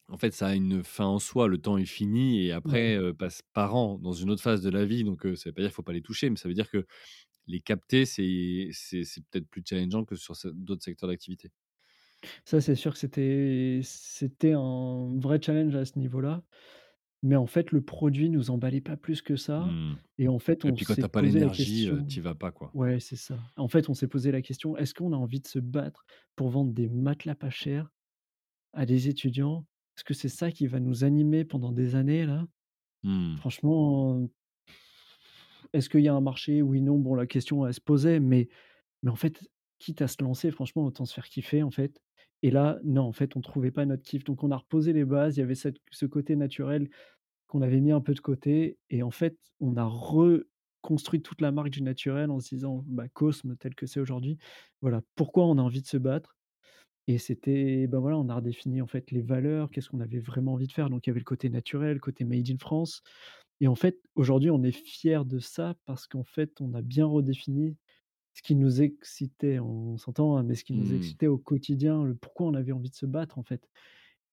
[0.09, 3.41] en fait, ça a une fin en soi, le temps est fini et après, passe
[3.53, 5.75] part an dans une autre phase de la vie donc ça veut pas dire qu'il
[5.75, 6.85] faut pas les toucher, mais ça veut dire que
[7.47, 11.51] les capter, c'est c'est c'est peut-être plus challengeant que sur d'autres secteurs d'activité.
[12.45, 16.43] Ça, c'est sûr que c'était c'était un vrai challenge à ce niveau-là,
[17.23, 20.65] mais en fait, le produit nous emballait pas plus que ça Mmh et en fait,
[20.65, 22.21] et on puis quand s'est tu as pas posé la l'énergie, heu, question tu y
[22.21, 22.75] vas pas, quoi.
[22.75, 23.39] ouais, c'est ça.
[23.57, 26.49] En fait, on s'est posé la question: «Est-ce qu'on a envie de se battre pour
[26.49, 27.91] vendre des matelas pas chers
[28.73, 29.67] à des étudiants?
[29.97, 32.47] Est-ce que c'est ça qui va nous animer pendant des années là?»
[33.03, 33.37] Mmh.
[33.37, 34.29] franchement
[35.73, 36.61] est-ce qu'il y a un marché?
[36.61, 38.47] Oui, non, bon, la question, elle se posait, mais
[39.03, 39.47] mais en fait,
[39.79, 41.99] quitte à se lancer, franchement, autant se faire kiffer, en fait.
[42.43, 45.05] Et là, non, en fait, on trouvait pas notre kiff, donc on a reposé les
[45.05, 45.37] bases.
[45.37, 46.89] Il y avait ce côté naturel
[47.47, 48.77] qu'on avait mis un peu de côté.
[48.89, 53.07] Et en fait, on a reconstruit toute la marque du naturel en se disant: «Bah,
[53.09, 54.37] Cosme tel que c'est aujourd'hui,
[54.81, 56.35] voilà, pourquoi on a envie de se battre?»
[57.07, 60.53] et c'était, bah, voilà, on a redéfini, en fait, les valeurs, qu'est-ce qu'on avait vraiment
[60.53, 63.01] envie de faire, donc il y avait le côté naturel, le côté made in France.
[63.61, 67.05] Et en fait, aujourd'hui, on est fiers de ça parce qu'en fait, on a bien
[67.05, 67.77] redéfini
[68.37, 70.93] ce qui nous excitait, on s'entend, hein, mais ce qui nous Mmh.
[70.93, 73.69] excitait au quotidien, le pourquoi on avait envie de se battre, en fait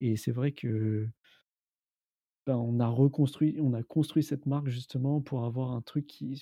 [0.03, 1.09] et c'est vrai que
[2.47, 6.37] ben, on a reconstruit on a construit cette marque justement pour avoir un truc qui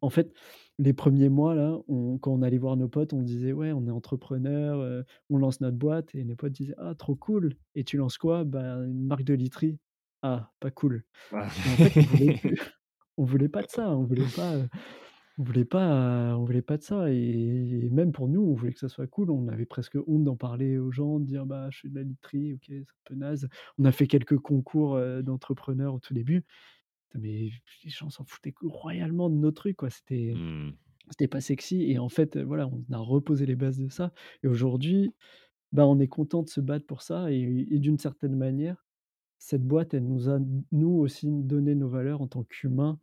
[0.00, 0.32] en fait,
[0.78, 3.86] les premiers mois là, on quand on allait voir nos potes, on disait: «Ouais, on
[3.86, 7.84] est entrepreneur, heu, on lance notre boîte» et mes potes disaient: «Ah trop cool et
[7.84, 9.78] tu lances quoi?» «Bah, une marque de literie».
[10.22, 11.52] «Ah, pas cool» Ah.
[11.64, 12.36] et en fait, on voulait
[13.18, 14.68] on voulait pas de ça, on voulait pas, heu,
[15.38, 18.78] on voulait pas, on voulait pas de ça et même pour nous, on voulait que
[18.80, 19.30] ça soit cool.
[19.30, 22.02] On avait presque honte d'en parler aux gens, de dire: «Bah, je fais de la
[22.02, 23.48] literie, OK, c'est un peu naze».
[23.78, 26.44] On a fait quelques concours, d'entrepreneurs au tout début,
[27.14, 27.50] mais
[27.84, 29.90] les gens s'en foutaient royalement de nos trucs, quoi.
[29.90, 30.78] C'était Mmh.
[31.10, 34.48] c'était pas sexy et en fait, voilà, on a reposé les bases de ça et
[34.48, 35.14] aujourd'hui,
[35.72, 38.86] bah, on est content de se battre pour ça et et d'une certaine manière,
[39.38, 40.38] cette boîte, elle nous a,
[40.72, 42.98] nous aussi, donné nos valeurs en tant qu'humains.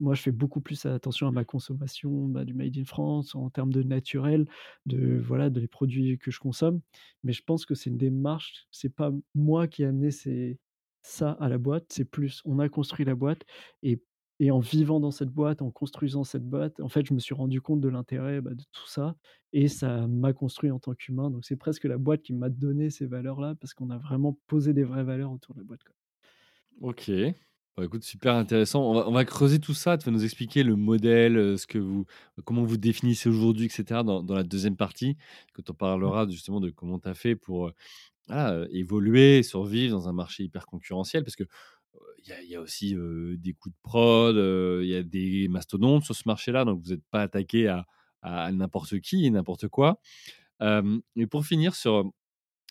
[0.00, 3.50] Moi, je fais beaucoup plus attention à ma consommation, bah, du made in France, en
[3.50, 4.46] termes de naturel,
[4.86, 6.80] de voilà, des produits que je consomme.
[7.22, 10.10] Mais je pense que c'est une démarche, c'est pas moi qui ai amené
[11.02, 13.42] ça à la boîte, c'est plus on a construit la boîte
[13.82, 14.00] et
[14.40, 17.34] et en vivant dans cette boîte, en construisant cette boîte, en fait, je me suis
[17.34, 19.16] rendu compte de l'intérêt, bah, de tout ça
[19.52, 21.30] et ça m'a construit en tant qu'humain.
[21.30, 24.72] Donc c'est presque la boîte qui m'a donné ces valeurs-là parce qu'on a vraiment posé
[24.74, 25.94] des vraies valeurs autour de la boîte, quoi.
[26.80, 27.10] OK.
[27.76, 28.82] Bah, écoute, super intéressant.
[28.90, 29.96] On va on va creuser tout ça.
[29.98, 32.04] Tu vas nous expliquer le modèle, ce que vous
[32.44, 35.16] comment vous définissez aujourd'hui et cetera dans dans la deuxième partie.
[35.54, 36.14] Quand on Ouais.
[36.14, 37.72] parlera justement de comment tu as fait pour,
[38.28, 41.44] voilà, évoluer, survivre dans un marché hyper concurrentiel parce que,
[42.26, 42.94] il y a aussi,
[43.38, 44.36] des coûts de prod,
[44.82, 47.68] il y a des mastodontes sur ce marché-là, donc vous êtes pas attaqués
[48.22, 50.00] à n'importe qui et n'importe quoi.
[50.60, 52.12] Et pour finir sur,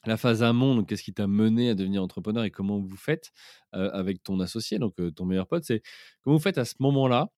[0.05, 3.31] la phase amont, donc qu'est-ce qui t'a mené à devenir entrepreneur et comment vous faites,
[3.71, 5.63] avec ton associé, donc ton meilleur pote?
[5.63, 5.83] C'est
[6.21, 7.29] comment vous faites à ce moment-là,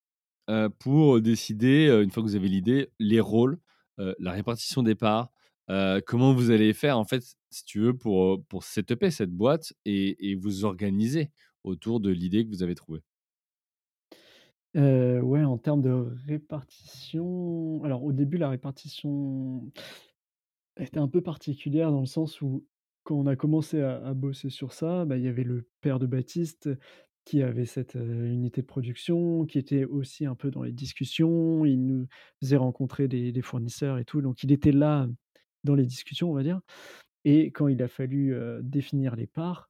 [0.79, 3.59] pour décider, une fois que vous avez l'idée, les rôles,
[3.97, 5.29] la répartition des parts?
[6.05, 10.35] Comment vous allez faire, en fait, si tu veux, pour, pour setuper cette boîte et
[10.35, 11.31] vous organiser?
[11.63, 13.01] Autour de l'idée que vous avez trouvée?
[14.75, 15.91] Heu, ouais, en termes de
[16.27, 19.71] répartition, alors au début, la répartition
[20.77, 22.65] était un peu particulière dans le sens où
[23.03, 26.07] quand on a commencé à bosser sur ça, bah, il y avait le père de
[26.07, 26.69] Baptiste
[27.25, 31.65] qui avait cette, unité de production, qui était aussi un peu dans les discussions.
[31.65, 32.07] Il nous
[32.41, 35.07] faisait rencontrer des fournisseurs et tout, donc il était là
[35.63, 36.61] dans les discussions, on va dire
[37.25, 39.69] et quand il a fallu, définir les parts,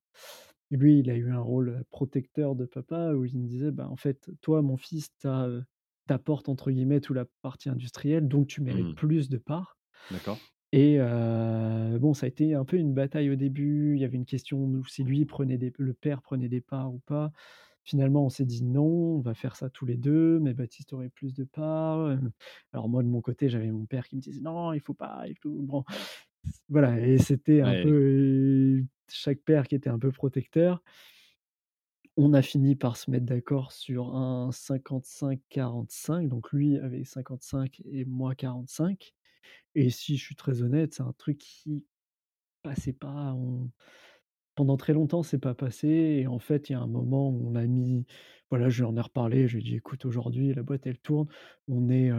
[0.78, 3.96] lui, il a eu un rôle, protecteur de papa où il me disait: «Bah, en
[3.98, 5.64] fait, toi, mon fils, tu as, heu,
[6.08, 8.96] tu apportes entre guillemets «toute la partie industrielle», donc tu mérites Mmh.
[8.96, 9.78] plus de parts»
[10.10, 10.44] D'accord.
[10.72, 10.98] et
[12.00, 13.96] bon, ça a été un peu une bataille au début.
[13.96, 16.94] Il y avait une question de si lui prenait des le père prenait des parts
[16.94, 17.32] ou pas.
[17.84, 18.84] Finalement, on s'est dit: «Non,
[19.18, 22.18] on va faire ça tous les 2, mais Baptiste aurait plus de parts»,
[22.74, 25.28] alors moi, de mon côté, j'avais mon père qui me disait: «Non, il faut pas
[25.28, 25.62] et tout».
[25.64, 25.84] Bon,
[26.70, 27.94] voilà et c'était un peu, Ouais.
[29.10, 30.82] chaque père qui était un peu protecteur.
[32.16, 38.06] On a fini par se mettre d'accord sur un 55-45, donc lui avait 55 et
[38.06, 39.14] moi 45
[39.76, 41.86] et si je suis très honnête, c'est un truc qui
[42.64, 43.72] passait pas, on
[44.56, 47.48] pendant très longtemps, c'est pas passé et en fait, il y a un moment où
[47.50, 48.06] on a mis
[48.52, 51.00] voilà, je lui en ai reparlé, je lui ai dit: «Écoute, aujourd'hui, la boîte, elle
[51.00, 51.28] tourne,
[51.70, 52.12] on est,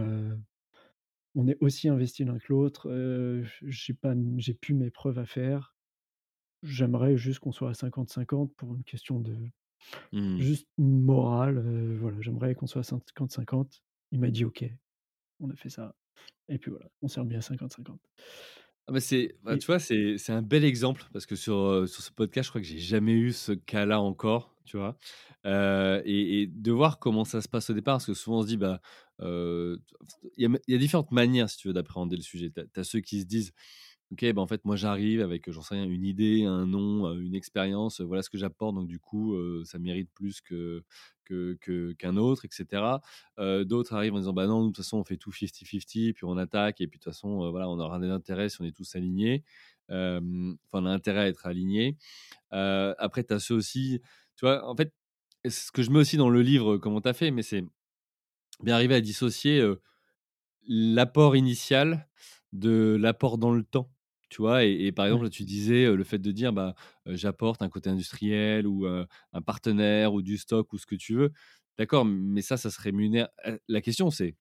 [1.35, 2.89] on est aussi investis l'un que l'autre,
[3.63, 5.75] j'ai pas j'ai plus mes preuves à faire.
[6.63, 9.37] J'aimerais juste qu'on soit à 50-50 pour une question de
[10.13, 10.39] Mmh.
[10.39, 13.83] juste morale, voilà, j'aimerais qu'on soit à 50-50».
[14.13, 14.65] Il m'a dit: «OK».
[15.41, 15.95] On a fait ça
[16.49, 18.01] et puis voilà, on s'est remis à 50-50.
[18.87, 21.89] Ah bah, c'est bah, Et tu vois, c'est c'est un bel exemple parce que sur,
[21.89, 24.99] sur ce podcast, je crois que j'ai jamais eu ce cas-là encore, tu vois?
[25.45, 28.47] Et et de voir comment ça se passe au départ, parce que souvent on se
[28.49, 28.81] dit, bah,
[29.21, 29.79] il
[30.39, 32.51] y a différentes manières, si tu veux, d'appréhender le sujet.
[32.51, 33.53] Tu as ceux qui se disent:
[34.13, 37.35] OK, bah, en fait, moi, j'arrive avec, j'en sais rien, une idée, un nom, une
[37.35, 40.85] expérience, voilà ce que j'apporte, donc du coup, ça mérite plus que
[41.25, 43.01] que qu'un autre et cetera.
[43.39, 46.25] Heu, d'autres arrivent en disant: «Bah, non, de toute façon, on fait tout fifty-fifty, puis
[46.27, 48.77] on attaque et puis de toute façon, voilà, on aura des intérêts si on est
[48.77, 49.43] tous alignés».
[49.91, 50.21] Enfin,
[50.73, 51.97] on a intérêt à être alignés.
[52.51, 54.01] Après, tu as ceux aussi,
[54.37, 54.67] tu vois?
[54.69, 54.93] En fait,
[55.49, 57.65] ce que je mets aussi dans le livre, comment tu as fait, mais c'est
[58.63, 59.63] bien arriver à dissocier,
[60.69, 62.09] l'apport initial
[62.53, 63.91] de l'apport dans le temps,
[64.31, 64.65] tu vois?
[64.65, 65.19] Et et par Ouais.
[65.19, 66.75] exemple, tu disais, le fait de dire, bah,
[67.07, 71.33] j'apporte un côté industriel ou, un partenaire ou du stock ou ce que tu veux.
[71.79, 73.29] D'accord, mais ça, ça se rémunère
[73.69, 74.37] la question c'est,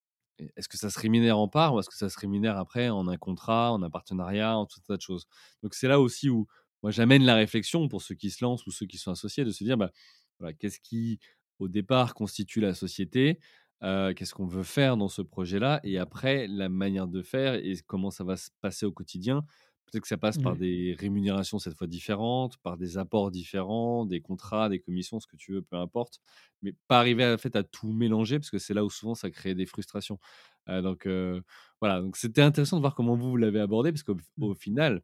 [0.58, 3.08] est-ce que ça se rémunère en part ou est-ce que ça se rémunère après en
[3.08, 5.26] un contrat, en un partenariat, en tout un tas de choses?
[5.64, 6.48] Donc c'est là aussi où
[6.84, 9.52] moi j'amène la réflexion pour ceux qui se lancent ou ceux qui sont associés de
[9.52, 9.92] se dire, bah,
[10.40, 11.20] voilà, qu'est-ce qui,
[11.60, 13.40] au départ, constitue la société?
[13.84, 15.80] Heu, qu'est-ce qu'on veut faire dans ce projet-là?
[15.84, 19.46] Et après, la manière de faire et comment ça va se passer au quotidien.
[19.86, 24.22] Peut-être que ça passe par des rémunérations cette fois différentes, par des apports différents, des
[24.22, 26.20] contrats, des commissions, ce que tu veux, peu importe.
[26.62, 29.14] Mais pas arriver à en fait à tout mélanger parce que c'est là où souvent
[29.16, 30.20] ça crée des frustrations.
[30.70, 31.44] Heu, donc heu,
[31.82, 34.48] voilà, donc c'était intéressant de voir comment vous, vous l'avez abordé parce qu'au Mmh.
[34.48, 35.02] au final,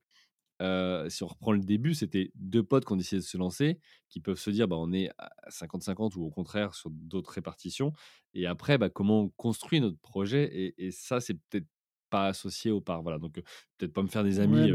[1.10, 4.19] Si on reprend le début, c'était 2 potes qui ont décidé de se lancer, qui
[4.19, 7.93] peuvent se dire: «Bah, on est à 50-50» ou au contraire sur d'autres répartitions
[8.34, 11.67] et après, bah, comment on construit notre projet et et ça, c'est peut-être
[12.10, 13.04] pas associé aux parts.
[13.04, 13.36] Voilà, donc
[13.78, 14.72] peut-être pas me faire des amis,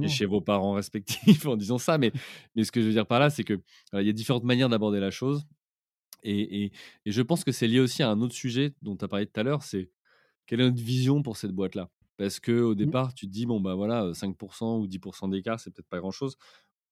[0.00, 2.12] bah, chez vos parents respectifs en disant ça, mais
[2.54, 3.62] mais ce que je veux dire par là, c'est que, heu,
[4.00, 5.44] il y a différentes manières d'aborder la chose
[6.24, 6.72] et et
[7.06, 9.26] et je pense que c'est lié aussi à un autre sujet dont tu as parlé
[9.26, 9.90] tout à l'heure, c'est
[10.46, 11.90] quelle est notre vision pour cette boîte-là?
[12.18, 12.92] Parce qu'au Mmh.
[12.92, 14.36] départ, tu te dis: «Bon, bah, voilà, heu, 5
[14.80, 16.36] ou 10 d'écart, c'est peut-être pas grand-chose».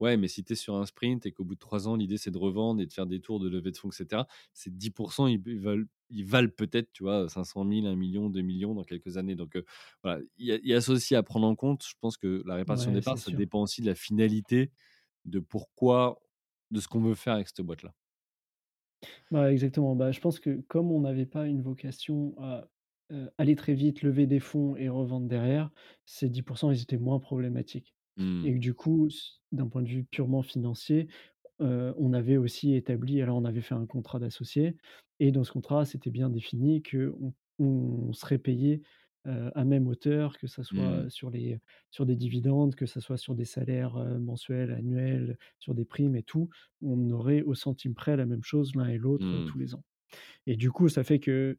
[0.01, 2.17] Ouais, mais si tu es sur un sprint et qu'au bout de 3 ans, l'idée,
[2.17, 4.71] c'est de revendre et de faire des tours de levée de fonds et cetera, ces
[4.71, 4.91] 10
[5.29, 8.59] ils ils veulent ils valent peut-être, tu vois, 500 000, 1 000 000, 2 000
[8.61, 9.37] 000 dans quelques années.
[9.37, 9.57] Donc,
[10.03, 11.85] voilà, il y a ça aussi à prendre en compte.
[11.87, 13.37] Je pense que la répartition Ouais, parts, ça sûr.
[13.37, 14.73] dépend aussi de la finalité,
[15.27, 16.21] de pourquoi
[16.73, 17.95] de ce qu'on veut faire avec cette boîte-là.
[19.31, 19.97] Bah, exactement.
[19.97, 22.69] Bah, je pense que comme on n'avait pas une vocation à,
[23.13, 25.71] heu, aller très vite, lever des fonds et revendre derrière,
[26.05, 28.45] ces 10 ils étaient moins problématiques Mmh.
[28.45, 31.09] et que du coup, s d'un point de vue purement financier,
[31.61, 34.77] heu, on avait aussi établi alors on avait fait un contrat d'associé
[35.21, 38.83] et dans ce contrat, c'était bien défini qu'on on serait payé,
[39.27, 41.05] heu, à même hauteur, que ça Mmh.
[41.05, 45.37] soit sur les sur des dividendes, que ça soit sur des salaires, heu, mensuels, annuels,
[45.59, 46.49] sur des primes et tout
[46.83, 49.47] on aurait au centime près la même chose l'un et l'autre, heu, Mmh.
[49.47, 49.85] tous les ans.
[50.47, 51.59] Et du coup, ça fait que,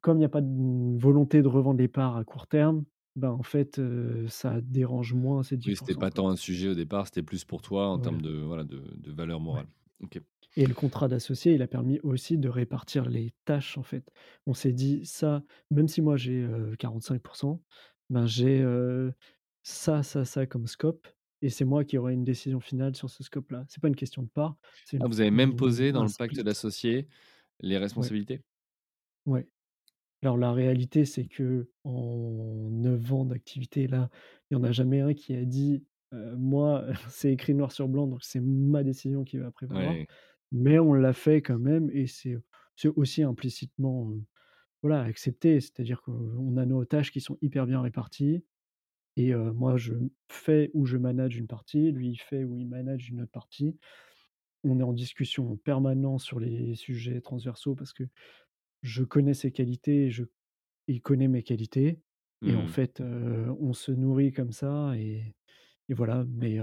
[0.00, 2.84] comme il y a pas de volonté de revendre les parts à court terme,
[3.16, 3.80] ben, en fait,
[4.28, 7.44] ça dérange moins ces 10 Oui, c'était pas tant un sujet au départ, c'était plus
[7.44, 9.62] pour toi en termes de, voilà, de de valeur ouais.
[9.62, 9.68] morale.
[10.56, 14.10] Et le contrat d'associé, il a permis aussi de répartir les tâches, en fait.
[14.46, 17.62] On s'est dit: «Ça, même si moi j'ai, heu, 45%
[18.10, 18.64] ben, j'ai,
[19.62, 21.08] ça, ça, ça comme scope
[21.42, 23.64] et c'est moi qui aurai une décision finale sur ce scope-là».
[23.68, 24.56] C'est pas une question de part,
[24.98, 26.40] Ah, vous avez même posé dans le pacte split.
[26.40, 27.08] d'associés
[27.60, 28.42] les Ouais, responsabilités?
[29.26, 29.46] ouais.
[30.22, 31.64] Alors la réalité, c'est qu'en
[32.70, 34.10] 9 ans d'activité là,
[34.50, 38.06] il y en a jamais un qui a dit, «Moi, c'est écrit noir sur blanc,
[38.06, 39.92] donc c'est ma décision qui va prévaloir».
[39.92, 40.06] Ouais.
[40.52, 42.36] Mais on l'a fait quand même et c'est
[42.96, 44.12] aussi implicitement,
[44.82, 45.60] voilà, accepté.
[45.60, 48.44] C'est-à-dire qu'on a nos tâches qui sont hyper bien réparties
[49.16, 49.94] et moi je
[50.28, 53.76] fais ou je manage une partie, lui il fait ou il manage une autre partie.
[54.64, 58.04] On est en discussion en permanence sur les sujets transversaux parce que
[58.86, 60.24] je connais ses qualités, je
[60.88, 62.02] il connaît mes qualités
[62.46, 62.68] et en Mmh.
[62.68, 65.34] fait, on se nourrit comme ça et
[65.90, 66.60] et voilà, mais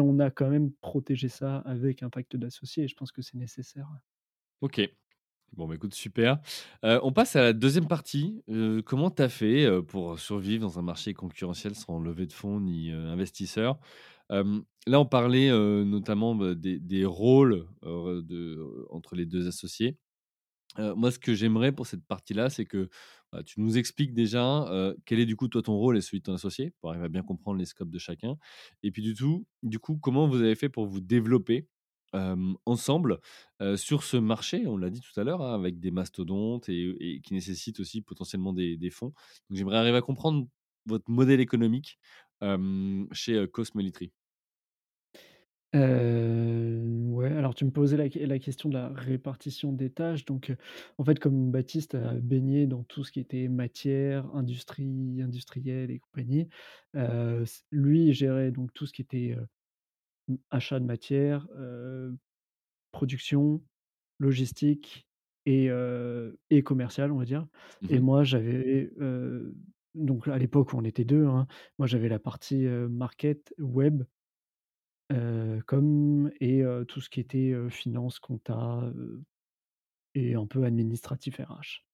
[0.00, 3.36] on a quand même protégé ça avec un pacte d'associés et je pense que c'est
[3.38, 3.88] nécessaire.
[4.60, 4.80] OK.
[5.56, 6.40] Bon, bah, écoute, super.
[6.82, 8.42] On passe à la deuxième partie.
[8.86, 12.90] Comment tu as fait, pour survivre dans un marché concurrentiel sans levée de fonds ni,
[12.92, 13.78] investisseurs?
[14.30, 19.98] Là, on parlait, notamment, bah, des des rôles, de entre les 2 associés.
[20.78, 22.88] Moi, ce que j'aimerais pour cette partie-là, c'est que,
[23.32, 24.66] bah, tu nous expliques déjà,
[25.06, 27.08] quel est du coup toi ton rôle et celui de ton associé, pour arriver à
[27.08, 28.36] bien comprendre les scopes de chacun.
[28.82, 31.68] Et puis du tout du coup, comment vous avez fait pour vous développer,
[32.66, 33.20] ensemble,
[33.76, 34.66] sur ce marché?
[34.66, 38.52] On l'a dit tout à l'heure, hein, avec des mastodontes et qui nécessitent aussi potentiellement
[38.52, 39.12] des des fonds.
[39.50, 40.46] Donc j'aimerais arriver à comprendre
[40.86, 41.98] votre modèle économique,
[43.12, 44.12] chez, Cosmolitry.
[45.74, 46.82] Heu,
[47.16, 50.50] Ouais, alors tu me posais la q la question de la répartition des tâches donc
[50.50, 50.56] heu,
[50.98, 55.98] en fait, comme Baptiste a baigné dans tout ce qui était matière, industrie industrielle et
[55.98, 56.48] compagnie,
[56.94, 59.46] heu, s lui, il gérait donc tout ce qui était, heu,
[60.28, 62.16] mmh, achat de matière, heu,
[62.92, 63.62] production,
[64.20, 65.08] logistique
[65.46, 67.48] et heu et commercial, on va dire
[67.80, 68.00] Mmh et mh.
[68.00, 69.56] moi, j'avais, heu,
[69.94, 71.46] donc à l'époque où on était 2, hein,
[71.78, 74.04] moi j'avais la partie, heu, market web
[75.12, 78.92] heu, com et tout ce qui était, finance, compta,
[80.14, 81.84] et un peu administratif RH.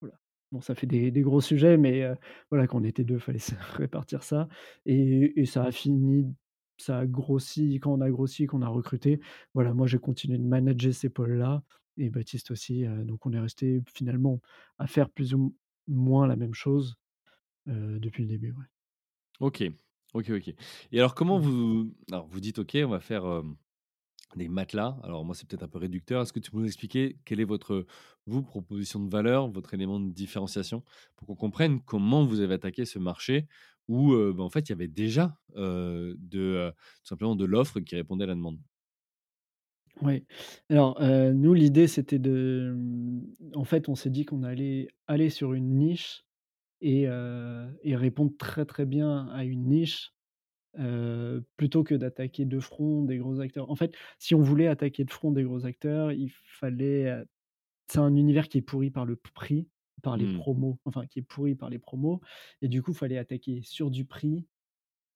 [0.00, 0.18] Voilà.
[0.52, 2.04] Bon, ça fait des gros sujets, mais
[2.50, 4.48] voilà, quand on était 2, fallait se répartir ça
[4.86, 6.34] et ça a fini
[6.78, 9.18] ça a grossi quand on a grossi, qu'on a recruté,
[9.54, 11.62] voilà, moi j'ai continué de manager ces pôles-là
[11.96, 14.42] et Baptiste aussi, donc on est restés finalement
[14.78, 15.56] à faire plus ou
[15.88, 16.96] moins la même chose,
[17.66, 18.54] depuis le début.
[19.40, 19.76] OK.
[20.16, 20.48] OK, OK
[20.92, 21.40] et alors comment Mmh.
[21.40, 23.42] vous alors vous dites: «OK, on va faire,
[24.36, 24.98] des matelas».
[25.02, 26.22] Alors moi, c'est peut-être un peu réducteur.
[26.22, 27.86] Est-ce que tu peux nous expliquer quelle est votre,
[28.26, 30.84] vous, proposition de valeur, votre élément de différenciation?
[31.16, 33.46] Pour qu'on comprenne comment vous avez attaqué ce marché
[33.88, 36.70] où, bah, en fait, il y avait déjà, de,
[37.02, 38.58] tout simplement de l'offre qui répondait à la demande?
[40.02, 40.26] Oui.
[40.68, 43.22] Alors, nous, l'idée, c'était de, mmh,
[43.54, 46.25] en fait, on s'est dit qu'on allait aller sur une niche
[46.80, 47.06] et
[47.96, 50.12] répondre très, très bien à une niche,
[51.56, 53.70] plutôt que d'attaquer de front des gros acteurs.
[53.70, 57.24] En fait, si on voulait attaquer de front des gros acteurs, il fallait,
[57.88, 59.68] c'est un univers qui est pourri par le prix,
[60.02, 60.28] par les Mmh.
[60.28, 62.20] promos, enfin, qui est pourri par les promos
[62.62, 64.46] et du coup, fallait attaquer sur du prix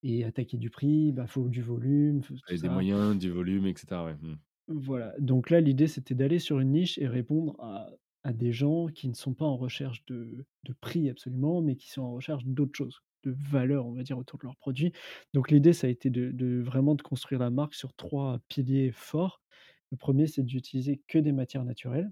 [0.04, 2.68] et attaquer du prix, bah, faut du volume, faut des ça.
[2.68, 4.14] moyens, du volume et cetera, ouais.
[4.14, 4.36] Mmh.
[4.68, 7.90] Voilà, donc là, l'idée, c'était d'aller sur une niche et répondre à
[8.24, 11.90] à des gens qui ne sont pas en recherche de de prix absolument, mais qui
[11.90, 14.92] sont en recherche d'autre chose, de valeur, on va dire, autour de leurs produits.
[15.34, 18.92] Donc l'idée, ça a été de de vraiment de construire la marque sur 3 piliers
[18.92, 19.42] forts.
[19.92, 22.10] Le 1er, c'est d'utiliser que des matières naturelles.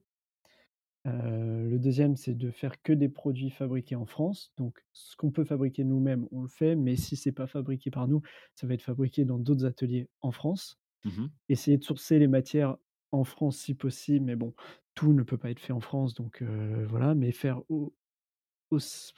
[1.06, 4.52] Heu, le 2e, c'est de faire que des produits fabriqués en France.
[4.56, 8.09] Donc ce qu'on peut fabriquer nous-mêmes, on le fait, mais si c'est pas fabriqué par
[8.09, 8.22] nous,
[8.54, 10.78] ça va être fabriqué dans d'autres ateliers en France.
[11.04, 11.28] Mmh mh.
[11.48, 12.78] Essayer de sourcer les matières
[13.12, 14.54] en France si possible, mais bon,
[14.99, 17.62] tout ne peut pas être fait en France, donc voilà, mais faire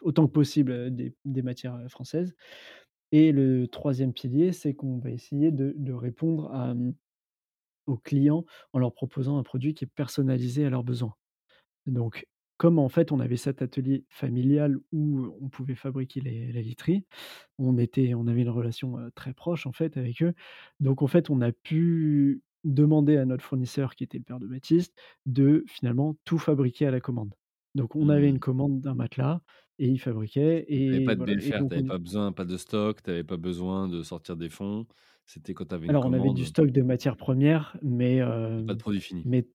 [0.02, 2.34] autant que possible, des matières, françaises
[3.12, 6.92] et le 3e pilier, c'est qu'on va essayer de répondre mmh,
[7.86, 11.14] aux clients en leur proposant un produit qui est personnalisé à leurs besoins.
[11.86, 12.26] Donc
[12.58, 17.06] comme, en fait, on avait cet atelier familial où on pouvait fabriquer les literies,
[17.58, 20.34] on était on avait une relation, très proche, en fait, avec eux.
[20.80, 24.46] Donc en fait, on a pu demander à notre fournisseur, qui était le père de
[24.46, 24.94] Baptiste,
[25.26, 27.34] de finalement tout fabriquer à la commande.
[27.74, 28.40] Donc on avait une Mmh.
[28.40, 29.42] commande d'un matelas
[29.78, 31.94] et il fabriquait avais et pas de voilà et BFR, tu donc avais on est
[31.94, 34.86] pas besoin pas de stock, tu avais pas besoin de sortir des fonds.
[35.26, 38.16] C'était quand tu avais une Alors on avait du commande stock de matières premières, mais
[38.66, 39.24] pas de hem, produit fini.
[39.24, 39.48] mais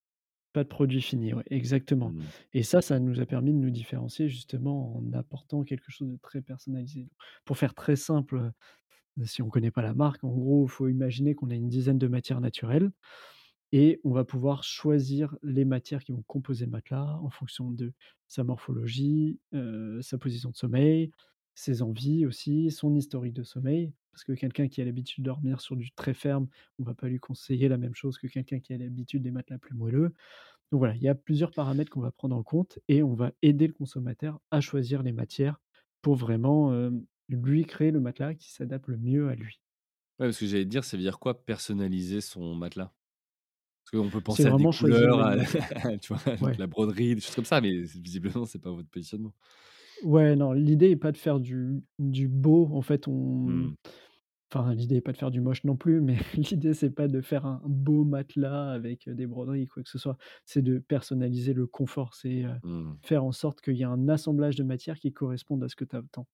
[0.54, 2.32] pas de produit fini, ouais, exactement Mmh.
[2.54, 6.18] et ça, ça nous a permis de nous différencier justement en apportant quelque chose de
[6.18, 7.10] très personnalisé.
[7.46, 8.52] Pour faire très simple,
[9.24, 11.98] si on connaît pas la marque, en gros, il faut imaginer qu'on a une dizaine
[11.98, 12.92] de matières naturelles
[13.72, 17.94] et on va pouvoir choisir les matières qui vont composer le matelas en fonction de
[18.28, 21.12] sa morphologie, heu, sa position de sommeil,
[21.56, 23.94] ses envies aussi, son historique de sommeil.
[24.12, 26.48] Parce que quelqu'un qui a l'habitude de dormir sur du très ferme,
[26.80, 29.58] on va pas lui conseiller la même chose que quelqu'un qui a l'habitude des matelas
[29.60, 30.14] plus moelleux.
[30.72, 33.32] Donc voilà, il y a plusieurs paramètres qu'on va prendre en compte et on va
[33.42, 35.62] aider le consommateur à choisir les matières
[36.02, 39.62] pour vraiment, hem, lui créer le matelas qui s'adapte le mieux à lui.
[40.20, 42.94] Ouais, parce que j'allais te dire, ça veut dire quoi personnaliser son matelas?
[43.86, 45.38] Parce qu'on peut penser à des couleurs, à
[46.02, 46.58] tu vois, Ouais.
[46.58, 49.34] la broderie, des choses comme ça, mais visiblement, c'est pas votre positionnement.
[50.04, 53.76] Ouais, non, l'idée est pas de faire du du beau, en fait, on Mmh.
[54.54, 57.22] Enfin, l'idée est pas de faire du moche non plus, mais l'idée, c'est pas de
[57.22, 60.18] faire un beau matelas avec, heu, des broderies, quoi que ce soit.
[60.46, 62.96] C'est de personnaliser le confort, c'est, heu, Mmh.
[63.02, 65.86] faire en sorte qu'il y ait un assemblage de matières qui correspondent à ce que
[65.86, 66.28] tu attends.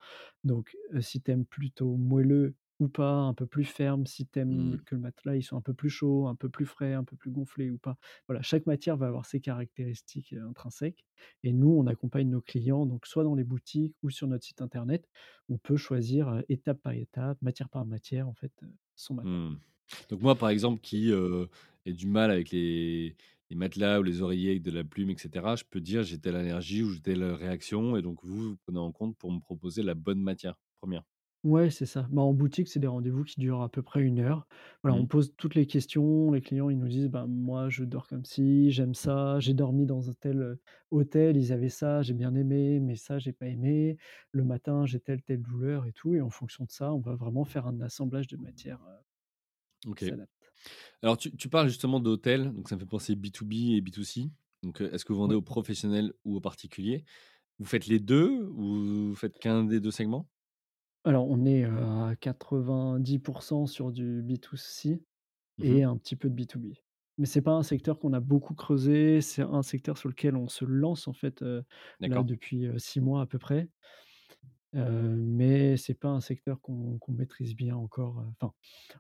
[0.44, 4.40] Donc, heu, si tu aimes plutôt moelleux ou pas, un peu plus ferme, si tu
[4.40, 4.86] aimes Mmh.
[4.86, 7.16] que le matelas, il soit un peu plus chaud, un peu plus frais, un peu
[7.16, 7.98] plus gonflé ou pas.
[8.28, 11.06] Voilà, chaque matière va avoir ses caractéristiques, intrinsèques
[11.44, 14.62] et nous, on accompagne nos clients, donc soit dans les boutiques ou sur notre site
[14.62, 15.08] internet.
[15.50, 18.54] On peut choisir, étape par étape, matière par matière, en fait,
[18.96, 19.30] son matelas.
[19.30, 19.56] Mmh.
[20.10, 21.12] Donc moi, par exemple, qui,
[21.86, 23.16] ai du mal avec les
[23.50, 26.18] les matelas ou les oreillers avec de la plume et cetera, je peux dire: «J'ai
[26.20, 29.40] telle allergie» ou «J'ai telle, réaction» et donc vous, vous prenez en compte pour me
[29.42, 31.04] proposer la bonne matière 1re?
[31.44, 32.08] Ouais, c'est ça.
[32.12, 34.48] Bah, en boutique, c'est des rendez-vous qui durent à peu près 1 heure.
[34.84, 35.08] Voilà, on Mmh.
[35.08, 38.70] pose toutes les questions, les clients, ils nous disent: «Ben, moi, je dors comme ci,
[38.72, 40.62] j'aime ça, j'ai dormi dans un tel, heu,
[40.92, 43.98] hôtel, ils avaient ça, j'ai bien aimé, mais ça, j'ai pas aimé.
[44.32, 47.16] Le matin, j'ai telle, telle douleur et tout» et en fonction de ça, on va
[47.16, 49.02] vraiment faire un assemblage de matières, heu
[49.88, 50.04] OK.
[50.04, 50.32] qui s'adaptent.
[51.04, 54.32] Alors tu tu parles justement d'hôtels, donc ça me fait penser B2B et B2C.
[54.64, 55.38] Donc, heu, est-ce que vous vendez Ouais.
[55.38, 57.06] aux professionnels ou aux particuliers?
[57.60, 60.30] Vous faites les 2 ou vous faites qu'un des 2 segments?
[61.04, 65.02] Alors on est, à 90% sur du B2C
[65.58, 66.78] Mmh et un petit peu de B2B.
[67.18, 70.48] Mais c'est pas un secteur qu'on a beaucoup creusé, c'est un secteur sur lequel on
[70.48, 73.70] se lance en fait, là depuis, 6 mois à peu près.
[74.74, 78.54] Heu, mais c'est pas un secteur qu'on maîtrise bien encore, enfin,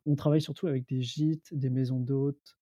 [0.05, 2.57] on travaille surtout avec des gîtes, des maisons d'hôtes,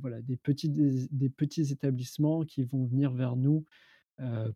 [0.00, 3.64] voilà, des petits des des petits établissements qui vont venir vers nous,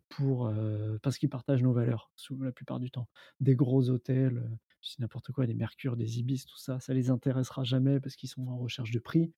[0.09, 3.09] pour, heu, parce qu'ils partagent nos valeurs, sous la plupart du temps.
[3.39, 4.49] Des gros hôtels,
[4.81, 8.15] je dis n'importe quoi, des Mercure, des Ibis, tout ça, ça les intéressera jamais parce
[8.15, 9.33] qu'ils sont en recherche de prix.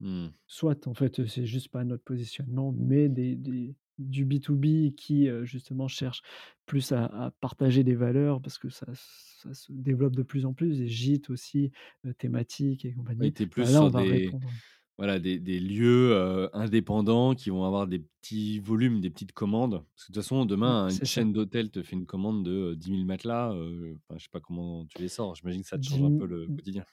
[0.00, 0.32] Mmh.
[0.48, 5.88] Soit en fait, c'est juste pas notre positionnement, mais des des du B2B qui, justement
[5.88, 6.22] cherche
[6.66, 10.54] plus à à partager des valeurs parce que ça ça se développe de plus en
[10.54, 11.72] plus, des gîtes aussi,
[12.18, 13.34] thématiques et Oui, compagnie.
[13.42, 14.54] es plus Bah, là, on va des répondre
[14.98, 19.82] voilà, des des lieux, indépendants qui vont avoir des petits volumes, des petites commandes.
[19.94, 22.50] Parce que de toute façon, ouais, demain, une chaîne d'hôtels te fait une commande de,
[22.72, 25.34] heu, 10 000 matelas, heu, enfin, je sais pas comment tu les sors.
[25.34, 26.84] J'imagine que ça te change 10 un peu le quotidien.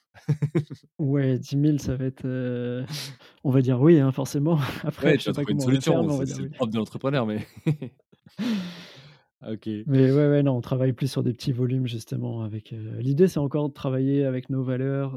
[0.98, 2.24] ouais, 10 000 ça va être,
[3.42, 4.58] on va dire oui, hein, forcément.
[4.84, 7.26] Après, Ouais, je tu vas sais pas trouver une solution, c'est le propre de l'entrepreneur,
[7.26, 7.46] mais
[9.46, 9.66] OK.
[9.86, 13.40] Mais ouais, ouais, non, on travaille plus sur des petits volumes justement avec, l'idée, c'est
[13.40, 15.16] encore de travailler avec nos valeurs,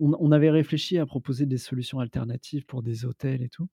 [0.00, 3.68] on on avait réfléchi à proposer des solutions alternatives pour des hôtels et tout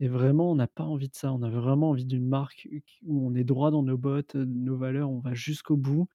[0.00, 1.32] et vraiment, on n'a pas envie de ça.
[1.32, 2.68] On a vraiment envie d'une marque
[3.04, 6.08] où on est droit dans nos bottes, heu, nos valeurs, on va jusqu'au bout.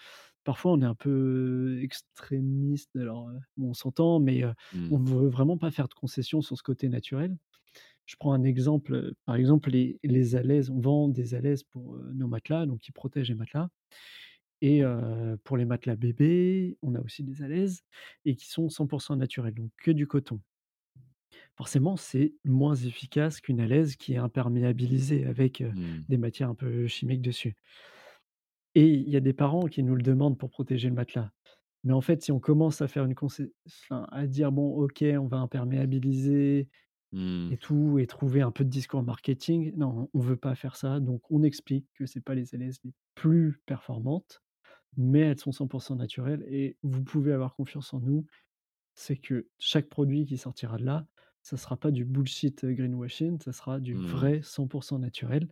[0.44, 4.92] Parfois, on est un peu extrémiste, alors, bon, on s'entend, mais, heu, Mmh.
[4.92, 7.38] on veut vraiment pas faire de concessions sur ce côté naturel.
[8.06, 12.28] Je prends un exemple, par exemple, les les alaises, on vend des alaises pour, nos
[12.28, 13.70] matelas, donc qui protègent les matelas
[14.62, 17.84] et heu, pour les matelas bébés, on a aussi des alaises
[18.26, 20.42] et qui sont 100% naturels, donc que du coton.
[21.56, 26.06] Forcément, c'est moins efficace qu'une alaise qui est imperméabilisée avec, heu, Mmh.
[26.08, 27.56] des matières un peu chimiques dessus
[28.76, 31.32] et il y a des parents qui nous le demandent pour protéger le matelas.
[31.84, 33.16] Mais en fait, si on commence à faire une
[33.68, 36.70] enfin, à dire: «Bon, OK, on va imperméabiliser
[37.12, 37.52] Mmh.
[37.52, 39.74] et tout et trouver un peu de discours marketing».
[39.78, 42.94] Non, on veut pas faire ça, donc on explique que c'est pas les alaises les
[43.16, 44.44] plus performantes,
[44.98, 48.26] mais elles sont 100% naturelles et vous pouvez avoir confiance en nous.
[48.96, 51.08] C'est que chaque produit qui sortira de là,
[51.44, 53.96] ça sera pas du bullshit, heu, greenwashing, ça sera du Mmh.
[53.96, 54.68] vrai 100
[55.00, 55.50] naturel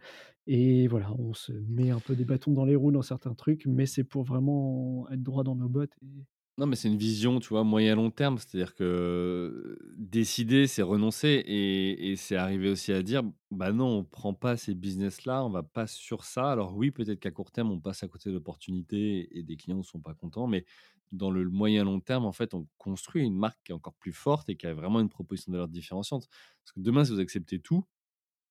[0.48, 3.66] et voilà, on se met un peu des bâtons dans les roues dans certains trucs,
[3.68, 6.26] mais c'est pour vraiment être droit dans nos bottes et
[6.60, 8.38] Non, mais c'est une vision, tu vois, moyen long terme.
[8.38, 14.36] C'est-à-dire que, décider, c'est renoncer et c'est arriver aussi à dire: «Bah, non, on prend
[14.36, 16.52] pas ces business-là, on va pas sur ça».
[16.52, 19.84] Alors oui, peut-être qu'à court terme, on passe à côté d'opportunités et des clients ne
[19.84, 20.64] sont pas contents, mais
[21.12, 24.14] dans le moyen long terme, en fait, on construit une marque qui est encore plus
[24.14, 26.28] forte et qui a vraiment une proposition de valeur différenciante.
[26.64, 27.84] Parce que demain, si vous acceptez tout,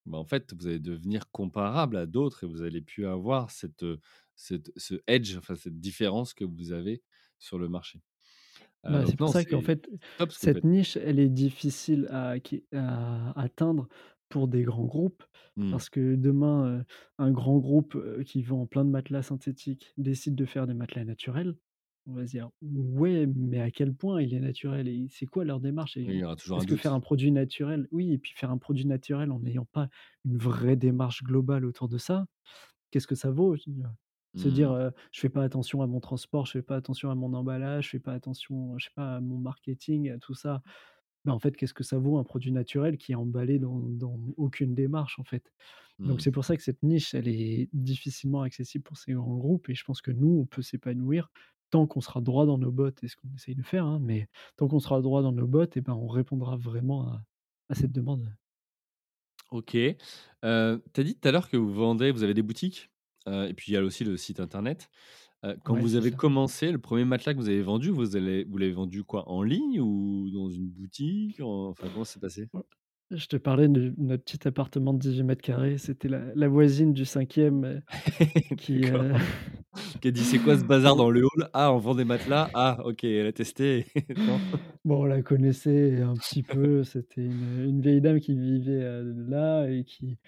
[0.07, 3.85] bah, en fait, vous allez devenir comparable à d'autres et vous allez plus avoir cette,
[4.43, 7.03] cette ce edge, enfin, cette différence que vous avez
[7.39, 8.03] sur le marché?
[8.87, 9.89] Heu, Bah, c'est pour non, ça qu'en fait,
[10.19, 12.35] top ce cette niche, elle est difficile à
[12.73, 13.89] à atteindre
[14.29, 15.23] pour des grands groupes.
[15.57, 15.79] Mmh.
[15.79, 16.85] Parce que demain,
[17.19, 21.57] un grand groupe, qui vend plein de matelas synthétiques décide de faire des matelas naturels.
[22.07, 25.45] On va se dire: «Ouais, mais à quel point il est naturel et c'est quoi
[25.45, 28.13] leur démarche?» Il y et aura toujours un est-ce que faire un produit naturel oui
[28.13, 29.89] et puis faire un produit naturel en n'ayant pas
[30.25, 32.27] une vraie démarche globale autour de ça,
[32.91, 33.57] Qu'est-ce que ça vaut?
[34.37, 34.75] Se dire, Mmh.
[34.75, 37.87] heu: «Je fais pas attention à mon transport, je fais pas attention à mon emballage,
[37.87, 40.63] je fais pas attention, je sais pas, à mon marketing, à tout ça».
[41.25, 44.19] Mais en fait, qu'est-ce que ça vaut un produit naturel qui est emballé dans dans
[44.37, 45.53] aucune démarche, en fait?
[46.05, 46.23] Donc Mmh.
[46.23, 49.75] c'est pour ça que cette niche, elle est difficilement accessible pour ces grands groupes et
[49.77, 51.31] je pense que nous, on peut s'épanouir
[51.71, 54.29] tant qu'on sera droit dans nos bottes et ce qu'on essaye de faire, hein, mais
[54.57, 57.25] tant qu'on sera droit dans nos bottes et ben, on répondra vraiment à
[57.71, 58.37] à cette demande.
[59.51, 59.75] OK.
[60.45, 62.91] Heu, tu as dit tout à l'heure que vous vendez vous avez des boutiques,
[63.27, 64.89] et puis il y a aussi le site internet.
[65.65, 66.17] Quand Ouais, vous avez ça.
[66.17, 69.29] commencé, le premier matelas que vous avez vendu, vous allez vous l'avez vendu quoi?
[69.29, 71.41] En ligne ou dans une boutique?
[71.41, 72.49] En enfin, comment ça s'est passé?
[73.11, 75.77] Je te parlais de notre petit appartement de 18 carrés.
[75.79, 77.83] c'était la la voisine du cinquième
[78.57, 78.83] qui.
[80.01, 81.49] Qui a dit: «C'est quoi ce bazar dans le hall?
[81.53, 82.51] Ah, on vend des matelas?
[82.55, 83.87] Ah OK, elle a testé».
[84.85, 89.67] Bon, on la connaissait un petit peu, c'était une, une vieille dame qui vivait, là
[89.69, 90.19] et qui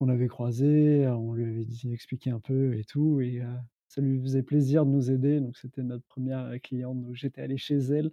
[0.00, 3.46] on avait croisée, on lui avait dit expliqué un peu et tout et heu,
[3.88, 7.42] ça lui faisait plaisir de nous aider, donc c'était notre première re cliente, donc j'étais
[7.42, 8.10] allé chez elle,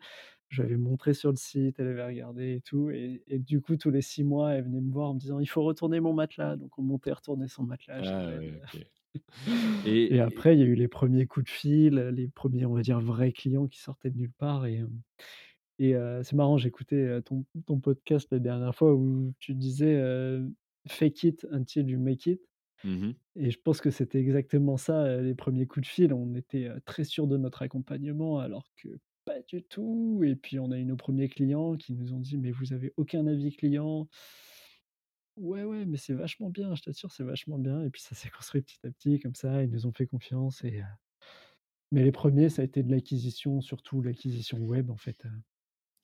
[0.50, 3.62] je lui avais montré sur le site, elle avait regardé et tout et et du
[3.62, 6.00] coup, tous les 6 mois, elle venait me voir en me disant: «Il faut retourner
[6.02, 8.88] mon matelas», donc on montait, retournait son matelas Ah OK.
[9.84, 12.74] Et Et après, il y a eu les premiers coups de fil, les premiers, on
[12.74, 14.66] va dire, vrais clients qui sortaient de nulle part
[15.80, 19.96] et c'est marrant, j'écoutais, ton ton podcast la dernière fois où tu disais,
[20.88, 22.42] «Fake it until you make it»
[22.84, 23.18] Mmh mh.
[23.36, 26.14] et je pense que c'était exactement ça, les premiers coups de fil.
[26.14, 28.90] On était, très sûrs de notre accompagnement alors que
[29.26, 32.38] pas du tout et puis on a eu nos premiers clients qui nous ont dit:
[32.38, 34.10] «Mais vous avez aucun avis client».
[35.38, 38.30] «Ouais, ouais, mais c'est vachement bien, je t'assure, c'est vachement bien» et puis ça s'est
[38.30, 40.82] construit petit à petit comme ça, ils nous ont fait confiance et
[41.92, 45.26] mais les premiers, ça a été de l'acquisition, surtout l'acquisition web, en fait.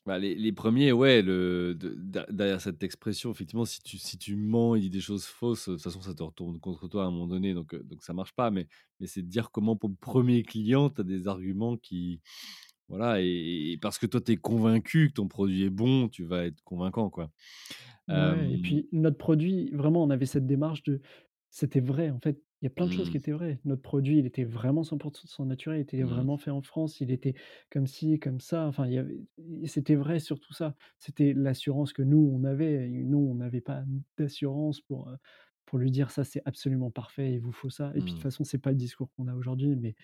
[0.05, 4.17] Bah, les les 1 ouais, le de der derrière cette expression, effectivement, si tu si
[4.17, 7.05] tu mens et dis des choses fausses, de toute façon, ça te retourne contre toi
[7.05, 8.51] à un moment donné, donc heu, donc ça marche pas.
[8.51, 8.67] Mais
[8.99, 12.19] mais c'est de dire comment pour le 1er client, tu as des arguments qui
[12.89, 16.25] voilà et et parce que toi, tu es convaincu que ton produit est bon, tu
[16.25, 17.31] vas être convaincant, quoi.
[18.09, 21.01] Ouais et puis notre produit, vraiment, on avait cette démarche de
[21.49, 22.41] c'était vrai, en fait.
[22.63, 23.19] Il y a plein de choses qui Mmh.
[23.19, 23.59] étaient vraies.
[23.65, 26.03] Notre produit, il était vraiment 100 % naturel, il était Mmh.
[26.03, 27.35] vraiment fait en France, il était
[27.69, 30.75] comme ci, comme ça, enfin, il y avait i c'était vrai sur tout ça.
[30.99, 33.83] C'était l'assurance que nous, on avait nous, on n'avait pas
[34.17, 35.17] d'assurance pour, heu,
[35.65, 38.19] pour lui dire: «Ça, c'est absolument parfait, il vous faut ça» et puis de toute
[38.19, 38.23] Mmh.
[38.23, 39.95] façon, c'est pas le discours qu'on a aujourd'hui, mais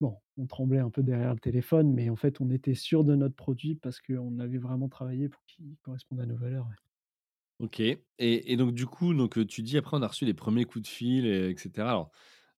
[0.00, 3.14] bon, on tremblait un peu derrière le téléphone, mais en fait, on était sûrs de
[3.16, 6.76] notre produit parce qu'on avait vraiment travaillé pour qu'il corresponde à nos valeurs, ouais.
[7.60, 10.34] OK et et donc du coup, donc heu, tu dis après on a reçu les
[10.34, 11.88] 1ers coups de fil et et cetera.
[11.88, 12.10] Alors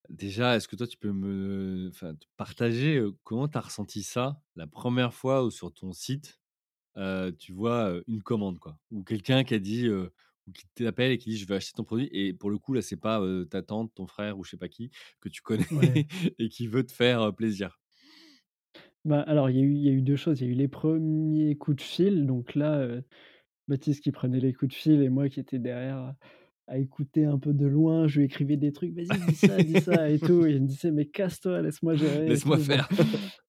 [0.08, 4.02] déjà, est-ce que toi tu peux me enfin te partager, heu, comment tu as ressenti
[4.04, 6.40] ça la 1re fois où sur ton site,
[6.98, 8.78] heu, tu vois, heu, une commande quoi?
[8.92, 10.12] Ou quelqu'un qui a dit, heu,
[10.48, 12.74] ou qui t'appelle et qui dit: «Je veux acheter ton produit» et pour le coup
[12.74, 14.90] là, c'est pas, heu, ta tante, ton frère ou je sais pas qui,
[15.20, 16.00] que tu connais Ouais.
[16.40, 17.78] et qui veut te faire, heu, plaisir?
[19.04, 20.40] Bah, alors il y a eu il y a eu 2 choses.
[20.40, 23.04] Il y a eu les 1ers coups de fil, donc là, heu,
[23.68, 26.14] Baptiste qui prenait les coups de fil et moi qui étais derrière
[26.68, 28.08] à écouter un peu de loin.
[28.08, 30.66] Je lui écrivais des trucs: «Vas-y, dis ça, dis ça et tout» et il me
[30.68, 32.66] disait: «Mais casse-toi, laisse-moi gérer Laisse-moi tout», bon.
[32.66, 32.88] faire.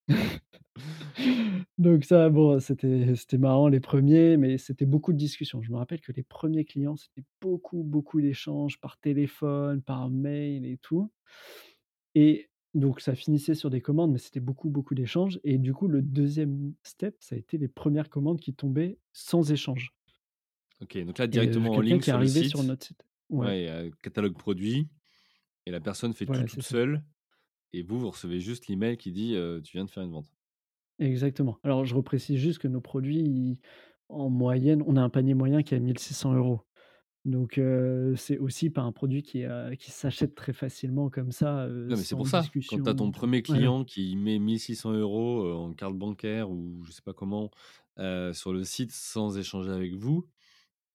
[1.77, 5.61] Donc ça, bon, c'était c'était marrant les 1ers, mais c'était beaucoup de discussions.
[5.61, 10.65] Je me rappelle que les 1ers clients, c'était beaucoup, beaucoup d'échanges par téléphone, par mail
[10.65, 11.11] et tout
[12.15, 15.87] et donc ça finissait sur des commandes, mais c'était beaucoup, beaucoup d'échanges et du coup,
[15.87, 19.91] le 2e step, ça a été les 1res commandes qui tombaient sans échange.
[20.81, 23.03] OK, donc là Et directement en ligne qui est sur le sur notre site.
[23.29, 23.67] Ouais.
[23.67, 24.87] A catalogue produit
[25.65, 26.71] et la personne fait tout toute ça.
[26.71, 27.03] seule
[27.73, 30.33] et vous, vous recevez juste l'email qui dit, «Tu viens de faire une vente».
[30.99, 31.57] Exactement.
[31.63, 33.59] Alors je reprécise juste que nos produits, ils
[34.09, 36.65] en moyenne, on a un panier moyen qui est à 1 600 €.
[37.25, 37.59] Donc
[38.17, 39.43] c'est aussi pas un produit qui,
[39.77, 42.43] qui s'achète très facilement comme ça, Non, mais c'est pour ça.
[42.67, 43.61] Quand tu as ton enfin 1er voilà.
[43.61, 47.51] client qui met 1 600 €, heu, en carte bancaire ou je sais pas comment,
[48.33, 50.27] sur le site sans échanger avec vous,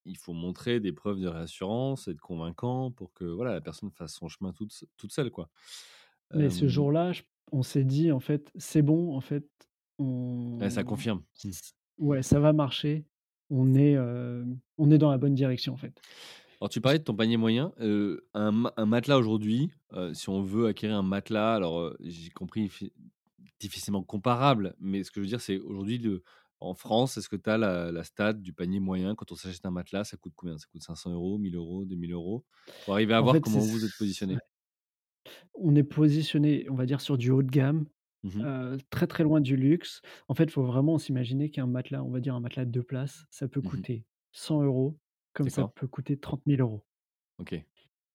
[0.04, 4.14] il faut montrer des preuves de réassurance, être convaincant pour que, voilà, la personne fasse
[4.14, 5.48] son chemin toute toute seule, quoi.
[6.34, 7.12] Mais ce jour-là,
[7.52, 9.46] on s'est dit: «En fait, c'est bon, en fait,
[9.98, 11.22] Ouais, ça on confirme.
[11.44, 11.50] Mmh.
[11.98, 13.04] ouais, ça va marcher.
[13.50, 13.96] On est,
[14.78, 16.00] on est dans la bonne direction, en fait».
[16.60, 19.70] Alors tu parlais de ton panier moyen, un un matelas aujourd'hui,
[20.12, 22.92] si on veut acquérir un matelas, alors, j'ai compris fi
[23.60, 26.22] difficilement comparable, mais ce que je veux dire, c'est aujourd'hui le
[26.64, 29.14] en France, est-ce que tu as la la stat du panier moyen?
[29.14, 30.58] Quand on s'achète un matelas, ça coûte combien?
[30.58, 32.44] Ça coûte 500 €, 1 000 €, 2 000 €?
[32.84, 34.42] Pour arriver à En voir fait, comment vous êtes positionné.
[35.54, 37.86] On est positionné, on va dire, sur du haut de gamme,
[38.22, 38.48] Mmh
[38.90, 40.00] très, très loin du luxe.
[40.28, 42.82] En fait, il faut vraiment s'imaginer qu'un matelas, on va dire un matelas de 2
[42.82, 43.84] places, ça peut Mmh mh.
[43.84, 44.98] coûter 100 €,
[45.32, 46.84] comme ça peut coûter 30 000 €.
[47.38, 47.64] OK.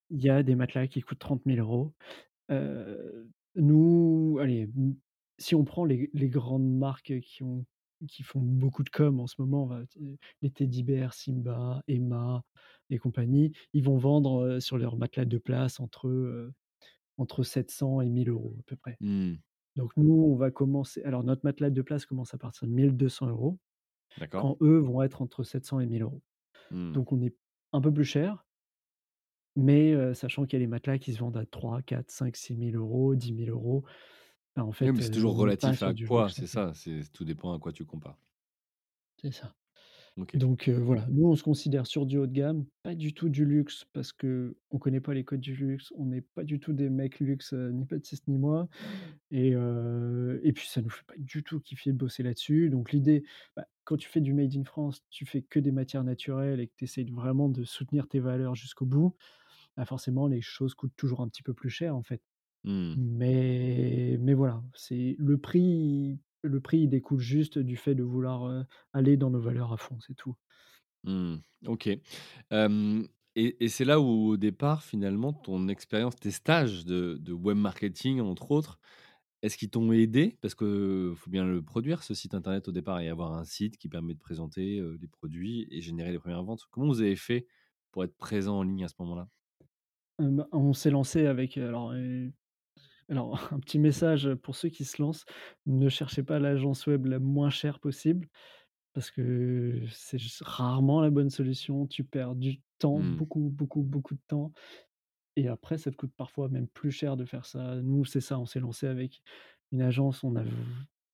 [0.10, 1.94] Il y a des matelas qui coûtent 30 000
[2.50, 2.54] €.
[2.56, 4.70] Heu, nous, allez,
[5.38, 7.66] si on prend les les grandes marques qui ont
[8.08, 12.44] qui font beaucoup de com en ce moment, di les Teddy Bear, Simba, Emma
[12.90, 16.52] et compagnie, ils vont vendre, sur leurs matelas 2 places entre,
[17.18, 19.00] entre 700 et 1 000 € à peu près.
[19.02, 19.40] Mmh.
[19.78, 22.96] Donc nous, on va commencer alors notre matelas 2 places commence à partir de 1
[22.98, 23.60] 200 €,
[24.18, 24.42] D'accord.
[24.42, 26.22] quand eux vont être entre 700 et 1 000 €.
[26.72, 26.94] Mmh.
[26.94, 27.36] Donc on est
[27.74, 28.46] un peu plus cher
[29.56, 33.34] mais sachant qu'il y a les matelas qui se vendent à 3-4-5-6 000 €, 10
[33.36, 33.84] 000 €.
[34.60, 36.30] Bah, en fait, c'est toujours on relatif à quoi?
[36.30, 38.18] C'est ça, c'est tout dépend à quoi tu compares.
[39.22, 39.54] C'est ça.
[40.34, 43.46] Donc voilà, nous, on se considère sur du haut de gamme, pas du tout du
[43.46, 46.90] luxe parce qu'on connaît pas les codes du luxe, on n'est pas du tout des
[46.90, 48.68] mecs luxe, ni Baptiste ni moi
[49.32, 49.54] et
[50.56, 52.70] puis ça nous fait pas du tout kiffer de bosser là-dessus.
[52.70, 53.24] Donc l'idée,
[53.56, 56.68] bah, quand tu fais du made in France, tu fais que des matières naturelles et
[56.68, 59.16] que tu essaies de vraiment de soutenir tes valeurs jusqu'au bout,
[59.78, 62.22] bah, forcément les choses coûtent toujours un petit peu plus cher, en fait.
[62.64, 62.96] Mmh.
[62.96, 68.66] Mais mais voilà, c'est le prix le prix, il découle juste du fait de vouloir,
[68.94, 70.36] aller dans nos valeurs à fond, c'est tout.
[71.04, 71.38] Mmh.
[71.68, 71.88] OK.
[73.36, 77.58] Et et c'est là où, au départ, finalement, ton expérience, tes stages de de web
[77.58, 78.80] marketing, entre autres
[79.44, 80.38] est-ce qu'ils t'ont aidé?
[80.42, 83.78] Parce que faut bien le produire ce site internet au départ et avoir un site
[83.78, 86.64] qui permet de présenter, heu, les produits et générer les premières ventes.
[86.72, 87.48] Comment vous avez fait
[87.92, 89.30] pour être présent en ligne à ce moment-là?
[90.20, 91.94] Bah, on s'est lancé avec, alors,
[93.10, 95.26] alors un petit message, pour ceux qui se lancent,
[95.66, 98.28] ne cherchez pas l'agence web la moins chère possible
[98.94, 101.88] parce que c'est juste rarement la bonne solution.
[101.88, 103.20] Tu perds du temps, Mmh.
[103.20, 104.54] beaucoup, beaucoup, beaucoup de temps
[105.38, 107.78] et après ça te coûte parfois même plus cher de faire ça.
[107.82, 109.22] Nous, c'est ça, on s'est lancé avec
[109.72, 110.52] une agence, on a v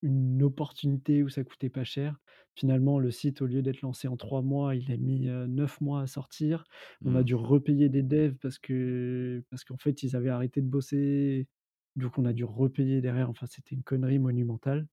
[0.01, 2.19] une opportunité où ça coûtait pas cher.
[2.55, 5.81] Finalement, le site, au lieu d'être lancé en 3 mois, il a mis, heu, 9
[5.81, 6.63] mois à sortir.
[7.05, 7.25] On a Mmh.
[7.25, 11.47] dû repayer des devs parce que parce qu'en fait, ils avaient arrêté de bosser,
[11.95, 13.29] donc on a dû repayer derrière.
[13.29, 14.87] Enfin, c'était une connerie monumentale.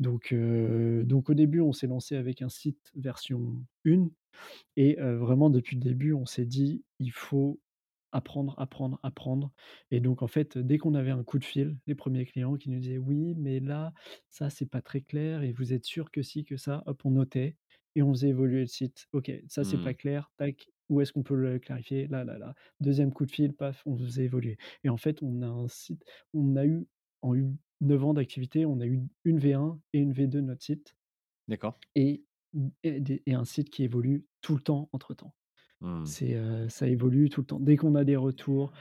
[0.00, 0.32] Donc
[1.30, 4.10] au début, on s'est lancé avec un site version 1
[4.76, 7.60] et vraiment depuis le début, on s'est dit: «Il faut
[8.12, 9.52] apprendre, apprendre, apprendre»
[9.90, 12.70] et donc en fait, dès qu'on avait un coup de fil, les premiers clients qui
[12.70, 13.92] nous disaient: «Oui, mais là,
[14.30, 17.12] ça, c'est pas très clair et vous êtes sûr que si, que ça?» hop, on
[17.12, 17.56] notait
[17.96, 19.06] et on faisait évoluer le site.
[19.12, 19.94] «OK, ça, c'est pas Mmh.
[19.94, 22.06] clair, tac, où est-ce qu'on peut le clarifier?
[22.08, 22.54] Là, là, là».
[22.80, 26.04] 2 coup de fil, paf, on faisait évoluer et en fait, on a un site
[26.34, 26.86] on a eu
[27.22, 27.46] en eu
[27.80, 30.96] 9 ans d'activité, on a eu une V1 et une V2 de notre site
[31.48, 31.76] D'accord.
[31.94, 32.24] et
[32.84, 35.34] et un site qui évolue tout le temps entre-temps.
[35.80, 36.08] Mmh.
[36.08, 37.60] C'est, heu, ça évolue tout le temps.
[37.60, 38.72] Dès qu'on a des retours,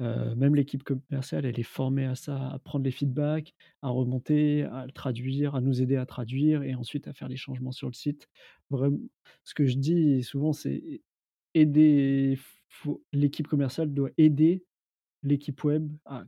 [0.00, 4.64] heu, même l'équipe commerciale, elle est formée à ça, à prendre les feedbacks, à remonter,
[4.64, 7.88] à le traduire, à nous aider à traduire et ensuite à faire les changements sur
[7.88, 8.28] le site.
[8.70, 8.98] Vraim
[9.44, 11.02] ce que je dis souvent, c'est
[11.54, 12.38] aider
[12.68, 14.64] faut l'équipe commerciale doit aider
[15.22, 16.24] l'équipe web à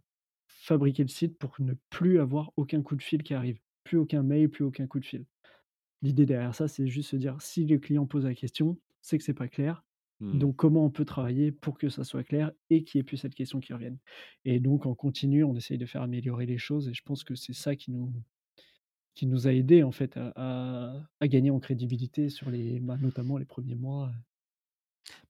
[0.48, 3.58] fabriquer le site pour ne plus avoir aucun coup de fil qui arrive.
[3.84, 5.26] Plus aucun mail, plus aucun coup de fil.
[6.02, 9.24] L'idée derrière ça, c'est juste se dire: «Si le client pose la question, c'est que
[9.24, 9.84] c'est pas clair.
[10.20, 10.38] Mmh.
[10.38, 13.16] Donc comment on peut travailler pour que ça soit clair et qu'il y ait plus
[13.18, 13.98] cette question qui revienne?»
[14.44, 17.34] et donc en continu, on essaye de faire améliorer les choses et je pense que
[17.34, 18.12] c'est ça qui nous
[19.14, 22.96] qui nous a aidés en fait à à à gagner en crédibilité sur les bah,
[23.00, 24.12] notamment les premiers mois,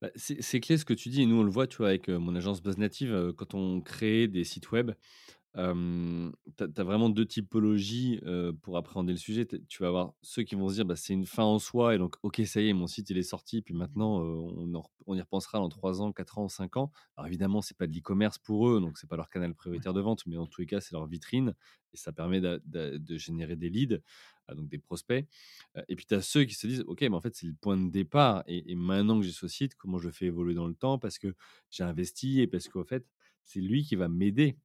[0.01, 1.89] Bah, c'est c'est clé ce que tu dis et nous on le voit, tu vois,
[1.89, 4.93] avec, mon agence Buzz Native, quand on crée des sites web,
[5.57, 8.21] Hem, tu as vraiment 2 typologies,
[8.63, 9.47] pour appréhender le sujet.
[9.47, 11.95] Tu tu vas avoir ceux qui vont se dire: «Bah, c'est une fin en soi
[11.95, 14.83] et donc OK, ça y est, mon site il est sorti, puis maintenant, on en
[14.83, 16.93] rep on y repensera dans 3 ans, 4 ans, 5 ans».
[17.17, 19.95] Alors évidemment, c'est pas de l'e-commerce pour eux, donc c'est pas leur canal Ouais, prioritaire
[19.95, 21.55] de vente, mais en tous les cas, c'est leur vitrine
[21.93, 24.01] et ça permet d'a d'a de générer des leads,
[24.55, 25.27] donc des prospects.
[25.89, 27.77] Et puis tu as ceux qui se disent: «OK, mais en fait, c'est le point
[27.77, 30.99] de départ et maintenant que j'ai ce site, comment je fais évoluer dans le temps?
[30.99, 31.35] Parce que
[31.71, 33.07] j'ai investi et parce qu'en fait,
[33.45, 34.57] c'est lui qui va m'aider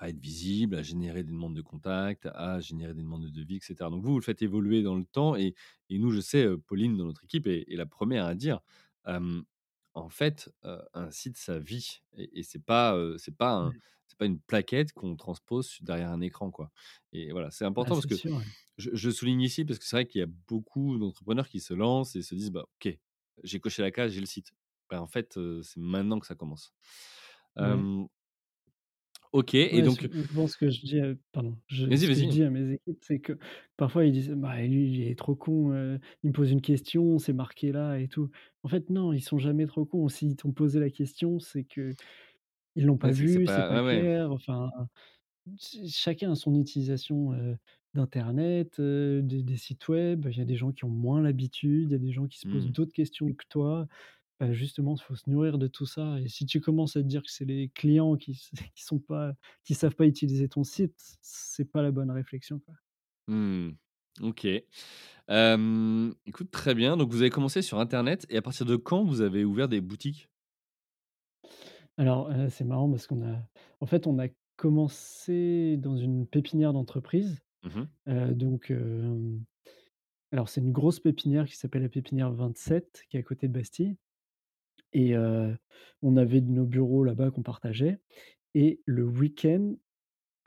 [0.00, 3.56] à être visible, à générer des demandes de contact, à générer des demandes de devis,
[3.56, 3.90] et cetera.
[3.90, 5.54] Donc vous, vous le faites évoluer dans le temps et
[5.90, 8.60] et nous, je sais, Pauline dans notre équipe est la première à dire,
[9.06, 10.50] en fait,
[10.94, 14.92] un site, ça vit et et c'est pas, c'est pas un c'est pas une plaquette
[14.92, 16.70] qu'on transpose derrière un écran, quoi
[17.12, 18.44] et voilà, c'est Bah, important parce que sûr, ouais.
[18.78, 21.74] je je souligne ici parce que c'est vrai qu'il y a beaucoup d'entrepreneurs qui se
[21.74, 22.98] lancent et se disent: «Bah, OK,
[23.44, 24.52] j'ai coché la case, j'ai le site».
[24.90, 26.72] Bah, en fait, c'est maintenant que ça commence.
[27.56, 28.08] Hem,
[29.32, 32.50] OK et donc souvent ce que je dis, heu, pardon, je que je dis à
[32.50, 33.38] mes équipes, c'est que
[33.76, 35.72] parfois ils disent: «Bah, lui, il est trop con,
[36.22, 38.30] il me pose une question, c'est marqué là et tout».
[38.62, 40.08] En fait, non, ils sont jamais trop cons.
[40.08, 41.64] S'ils t'ont posé la question, c'est
[42.78, 44.06] qu'ils l'ont pas Ouais, vu, c'est pas pas ouais, ouais.
[44.06, 44.70] clair, enfin,
[45.58, 47.32] ch chacun a son utilisation,
[47.94, 50.26] d'internet, des des sites web.
[50.30, 52.38] Il y a des gens qui ont moins l'habitude, il y a des gens qui
[52.38, 52.72] se posent Mmh.
[52.72, 53.86] d'autres questions que toi.
[54.40, 57.08] Bah, justement, il faut se nourrir de tout ça et si tu commences à te
[57.08, 58.40] dire que c'est les clients qui
[58.74, 62.74] qui sont pas qui savent pas utiliser ton site, c'est pas la bonne réflexion, quoi.
[63.28, 63.76] Mmh.
[64.22, 64.46] OK.
[66.26, 66.96] Écoute, très bien.
[66.96, 69.80] Donc vous avez commencé sur internet et à partir de quand vous avez ouvert des
[69.80, 70.28] boutiques?
[71.98, 73.42] Alors, heu, c'est marrant parce qu'on a
[73.80, 77.88] en fait, on a commencé dans une pépinière d'entreprise, Mmh mh.
[78.08, 79.44] heu, donc hem,
[80.32, 83.54] alors c'est une grosse pépinière qui s'appelle la pépinière 27 qui est à côté de
[83.54, 83.96] Bastille
[84.92, 85.56] et heu,
[86.02, 88.00] on avait nos bureaux là-bas qu'on partageait
[88.54, 89.74] et le week-end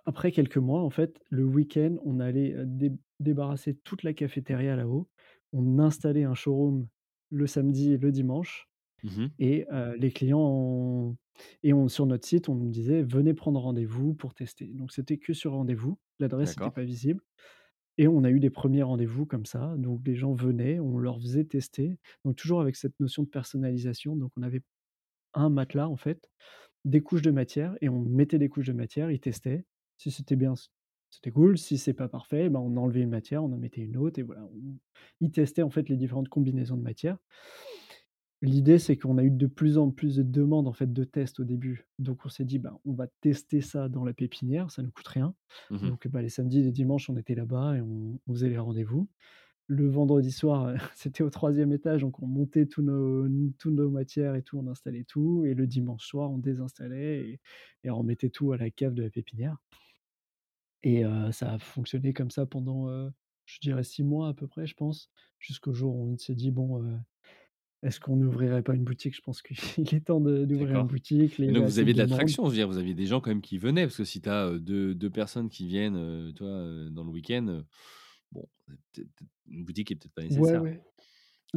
[0.06, 4.76] Après quelques mois, en fait, le week-end, on allait, heu, dé débarrasser toute la cafétéria
[4.76, 5.10] là-haut.
[5.54, 6.88] On installait un showroom
[7.32, 8.71] le samedi et le dimanche
[9.04, 9.66] Mmh et
[9.98, 11.18] les clients on
[11.64, 14.68] et on sur notre site, on nous disait: «Venez prendre rendez-vous pour tester».
[14.68, 16.72] Donc c'était que sur rendez-vous, l'adresse était D'accord.
[16.72, 17.24] pas visible
[17.98, 19.76] et on a eu des premiers rendez-vous comme ça.
[19.78, 24.16] Donc les gens venaient, on leur faisait tester, donc toujours avec cette notion de personnalisation.
[24.16, 24.64] Donc on avait
[25.34, 26.30] un matelas, en fait,
[26.86, 29.66] des couches de matière et on mettait des couches de matière, ils testaient.
[29.98, 30.56] Si c'était bien,
[31.12, 31.58] c'était cool.
[31.58, 34.24] Si c'est pas parfait, ben, on enlevait une matière, on en mettait une autre et
[34.24, 34.78] voilà, on
[35.22, 37.20] ils testaient, en fait, les différentes combinaisons de matières
[38.44, 41.40] L'idée, c'est qu'on a eu de plus en plus de demandes, en fait, de tests
[41.40, 41.88] au début.
[42.00, 45.08] Donc on s'est dit: «Ben, on va tester ça dans la pépinière, ça nous coûte
[45.08, 45.36] rien».
[45.70, 45.92] Mmh mh.
[45.92, 48.58] Donc, bah, les samedis et les dimanches, on était là-bas et on on faisait les
[48.58, 49.10] rendez-vous.
[49.68, 53.28] Le vendredi soir, c'était au 3e étage, donc on montait tous nos
[53.60, 57.42] tous nos matières et tout, on installait tout et le dimanche soir, on désinstallait et
[57.86, 59.58] et on remettait tout à la cave de la pépinière.
[60.84, 62.88] Et ça a fonctionné comme ça pendant,
[63.46, 65.12] je dirais 6 mois à peu près, je pense.
[65.40, 66.84] Jusqu'au jour où on s'est dit: «Bon,
[67.84, 69.58] est-ce qu'on n'ouvrirait pas une boutique?» je pense qu'il
[69.96, 72.94] est temps d'ouvrir une boutique, donc vous aviez de l'attraction, je veux dire, vous aviez
[72.94, 73.84] des gens quand même qui venaient?
[73.86, 77.04] Parce que si tu as, heu, deux 2 personnes qui viennent, tu vois, heu, dans
[77.04, 77.64] le week-end,
[78.32, 78.48] bon,
[79.48, 80.64] une boutique est peut-être pas nécessaire.
[80.64, 80.82] ouais.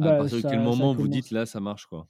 [0.01, 2.09] À Bah, partir de quel moment vous dites: «Là, ça marche», quoi?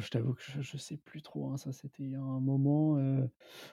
[0.00, 2.40] Je t'avoue que je je sais plus trop, hein, ça c'était il y a un
[2.40, 2.96] moment,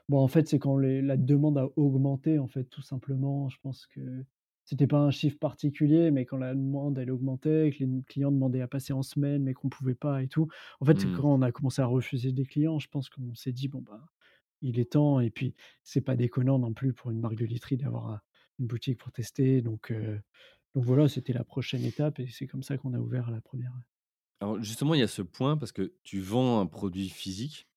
[0.09, 3.49] bon, en fait, c'est quand les la demande a augmenté, en fait, tout simplement.
[3.49, 4.25] Je pense que
[4.65, 8.61] c'était pas un chiffre particulier, mais quand la demande, elle augmentait, que les clients demandaient
[8.61, 10.47] à passer en semaine, mais qu'on pouvait pas et tout.
[10.81, 11.11] En fait, Mmh.
[11.11, 14.05] quand on a commencé à refuser des clients, je pense qu'on s'est dit: «Bon, bah,
[14.61, 17.77] il est temps» et puis c'est pas déconnant non plus pour une marque de literie
[17.77, 18.21] d'avoir,
[18.59, 19.91] une boutique pour tester donc
[20.75, 23.73] donc voilà, c'était la prochaine étape et c'est comme ça qu'on a ouvert la 1re,
[23.77, 23.83] ouais.
[24.41, 27.67] Alors justement, il y a ce point parce que tu vends un produit physique,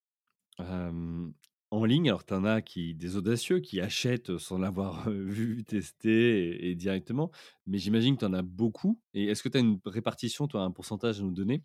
[1.70, 2.08] en ligne.
[2.08, 6.74] Alors tu en as qui des audacieux qui achètent sans l'avoir, heu, vu, testé et
[6.74, 7.30] directement.
[7.66, 10.62] Mais j'imagine que tu en as beaucoup et est-ce que tu as une répartition, toi,
[10.62, 11.64] un pourcentage à nous donner,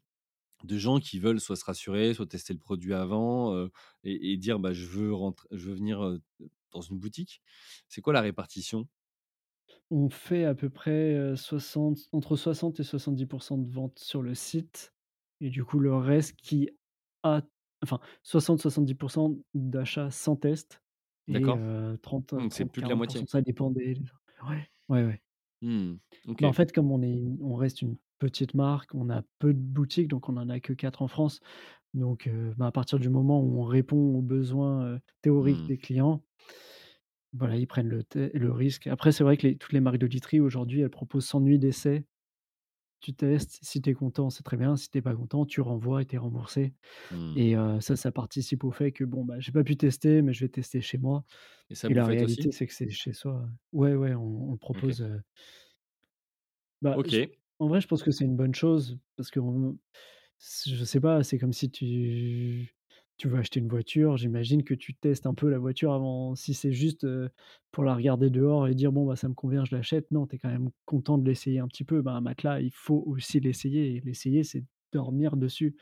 [0.66, 3.72] de gens qui veulent soit se rassurer, soit tester le produit avant, heu
[4.06, 5.14] et dire: «Bah, je veux
[5.52, 6.20] je veux venir,
[6.72, 7.41] dans une boutique»?
[7.89, 8.88] C'est quoi la répartition?
[9.91, 14.22] On fait à peu près, heu, 60 entre 60 et 70 % de ventes sur
[14.22, 14.93] le site
[15.41, 16.70] et du coup, le reste qui
[17.24, 17.41] a
[17.84, 20.84] enfin 60-70 % d'achats sans test
[21.27, 21.59] et D'accord.
[21.59, 23.27] heu, trente Mmh, c'est plus de la moitié.
[23.27, 23.95] ça dépend des
[24.49, 25.21] ouais, ouais, ouais.
[25.61, 26.01] Mmh.
[26.39, 29.59] Bah, en fait, comme on est on reste une petite marque, on a peu de
[29.59, 31.39] boutiques, donc on en a que 4 en France.
[31.95, 35.69] Donc bah, à partir du moment où on répond aux besoins, théoriques Mmh.
[35.69, 36.23] des clients
[37.34, 38.03] voilà, ils prennent le
[38.34, 38.88] le risque.
[38.88, 41.59] Après, c'est vrai que les toutes les marques de literie aujourd'hui, elles proposent 100 nuits
[41.59, 42.05] d'essai.
[43.02, 45.62] Tu testes, si tu es content, c'est très bien, si tu es pas content, tu
[45.62, 46.76] renvoies et tu es remboursé.
[47.12, 47.38] Mmh.
[47.38, 50.45] et ça, ça participe au fait que, bon, bah, j'ai pas pu tester, mais je
[50.45, 51.26] vais tester chez moi.
[51.70, 53.49] Et ça, la réalité, c'est que c'est chez soi.
[53.74, 54.84] Ouais, ouais, on on OK.
[54.84, 55.06] propose,
[56.82, 57.22] Bah, je
[57.60, 59.78] en vrai, je pense que c'est une bonne chose parce qu'on
[60.39, 62.76] s je sais pas, c'est comme si tu
[63.22, 66.53] tu veux acheter une voiture, j'imagine que tu testes un peu la voiture avant si
[66.53, 67.05] c'est juste,
[67.72, 70.36] pour la regarder dehors et dire: «Bon, bah, ça me convient, je l'achète», non, tu
[70.36, 72.01] es quand même content de l'essayer un petit peu.
[72.01, 74.63] Ben, un matelas, il faut aussi l'essayer et l'essayer, c'est
[74.93, 75.76] dormir dessus.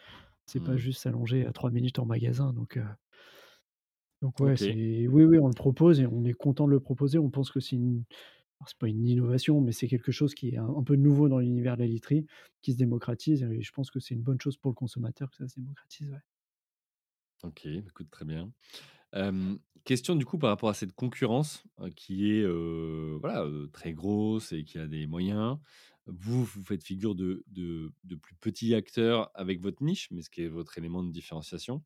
[0.48, 0.80] C'est pas Mmh.
[0.80, 2.78] juste s'allonger, heu, 3 minutes en magasin donc
[4.22, 7.18] donc ouais, c'est oui, oui, on le propose et on est content de le proposer.
[7.20, 8.04] On pense que c'est une
[8.68, 11.40] c'est pas une innovation, mais c'est quelque chose qui est un un peu nouveau dans
[11.40, 12.26] l'univers de la literie,
[12.64, 15.38] qui se démocratise et je pense que c'est une bonne chose pour le consommateur que
[15.38, 16.20] ça se démocratise, ouais.
[17.44, 18.52] OK, écoute, très bien.
[19.14, 23.70] Hem, question du coup par rapport à cette concurrence, heu, qui est, heu, voilà, heu,
[23.74, 25.60] très grosse et qui a des moyens.
[26.08, 30.30] Vous, vous faites figure de de de plus petit acteur avec votre niche, mais ce
[30.32, 31.84] qui est votre élément de différenciation.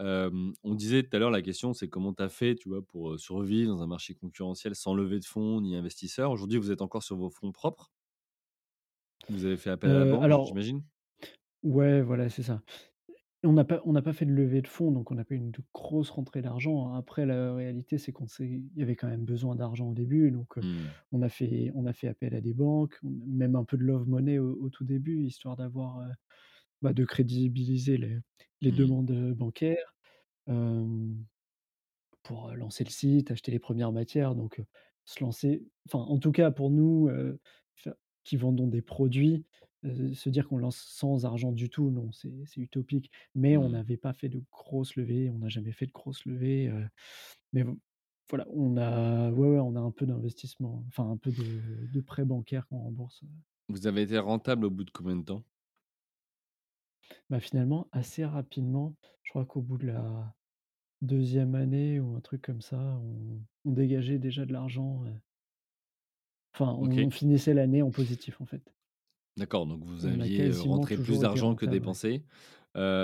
[0.00, 2.82] Hem, on disait tout à l'heure, la question, c'est comment tu as fait, tu vois,
[2.86, 6.30] pour, heu, survivre dans un marché concurrentiel sans lever de fonds ni investisseurs?
[6.32, 7.92] Aujourd'hui, vous êtes encore sur vos fonds propres?
[9.28, 10.82] Vous avez fait appel à la Heu, banque, alors j'imagine?
[11.62, 12.62] ouais, voilà, c'est ça.
[13.46, 15.36] On n'a pas on n'a pas fait de levée de fonds, donc on n'a pas
[15.36, 16.94] une de grosse rentrée d'argent.
[16.94, 20.32] Après, la réalité, c'est qu'on s'est il y avait quand même besoin d'argent au début,
[20.32, 20.96] donc heu, Mmh.
[21.12, 24.08] on a fait on a fait appel à des banques, même un peu de love
[24.08, 26.12] money au au tout début, histoire d'avoir, heu,
[26.82, 28.18] bah, de crédibiliser les
[28.62, 28.88] les Mmh.
[28.88, 29.94] demandes, heu, bancaires,
[32.24, 34.62] pour, lancer le site, acheter les 1res matières, donc
[35.04, 37.10] se lancer enfin, en tout cas pour nous,
[38.24, 39.46] qui vendons des produits,
[39.86, 43.10] heu, se dire qu'on lance sans argent du tout, non, c'est utopique.
[43.34, 43.70] Mais on Mmh.
[43.70, 46.72] n'avait pas fait de grosses levées, on n'a jamais fait de grosses levées,
[47.52, 47.64] mais
[48.30, 52.00] voilà, on a ouais, ouais, on a un peu d'investissement, enfin un peu de de
[52.00, 53.22] prêts bancaires qu'on rembourse,
[53.68, 55.44] Vous avez été rentable au bout de combien de temps?
[57.30, 60.34] Bah, finalement, assez rapidement, je crois qu'au bout de la
[61.02, 65.04] 2e année ou un truc comme ça, on on dégageait déjà de l'argent,
[66.54, 68.74] enfin, on finissait l'année en positif, en fait.
[69.36, 72.24] D'accord, donc vous aviez, quasiment rentré plus d'argent que dépensé.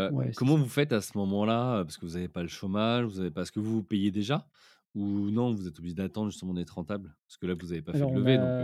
[0.08, 2.48] Ouais, c'est comment vous faites à ce moment-là, heu, parce que vous avez pas le
[2.48, 4.48] chômage, vous avez pas est-ce que vous vous payez déjà?
[4.94, 7.16] Ou non, vous êtes obligés d'attendre justement d'être rentable?
[7.26, 8.60] Parce que là, vous avez pas fait Alors de on levée donc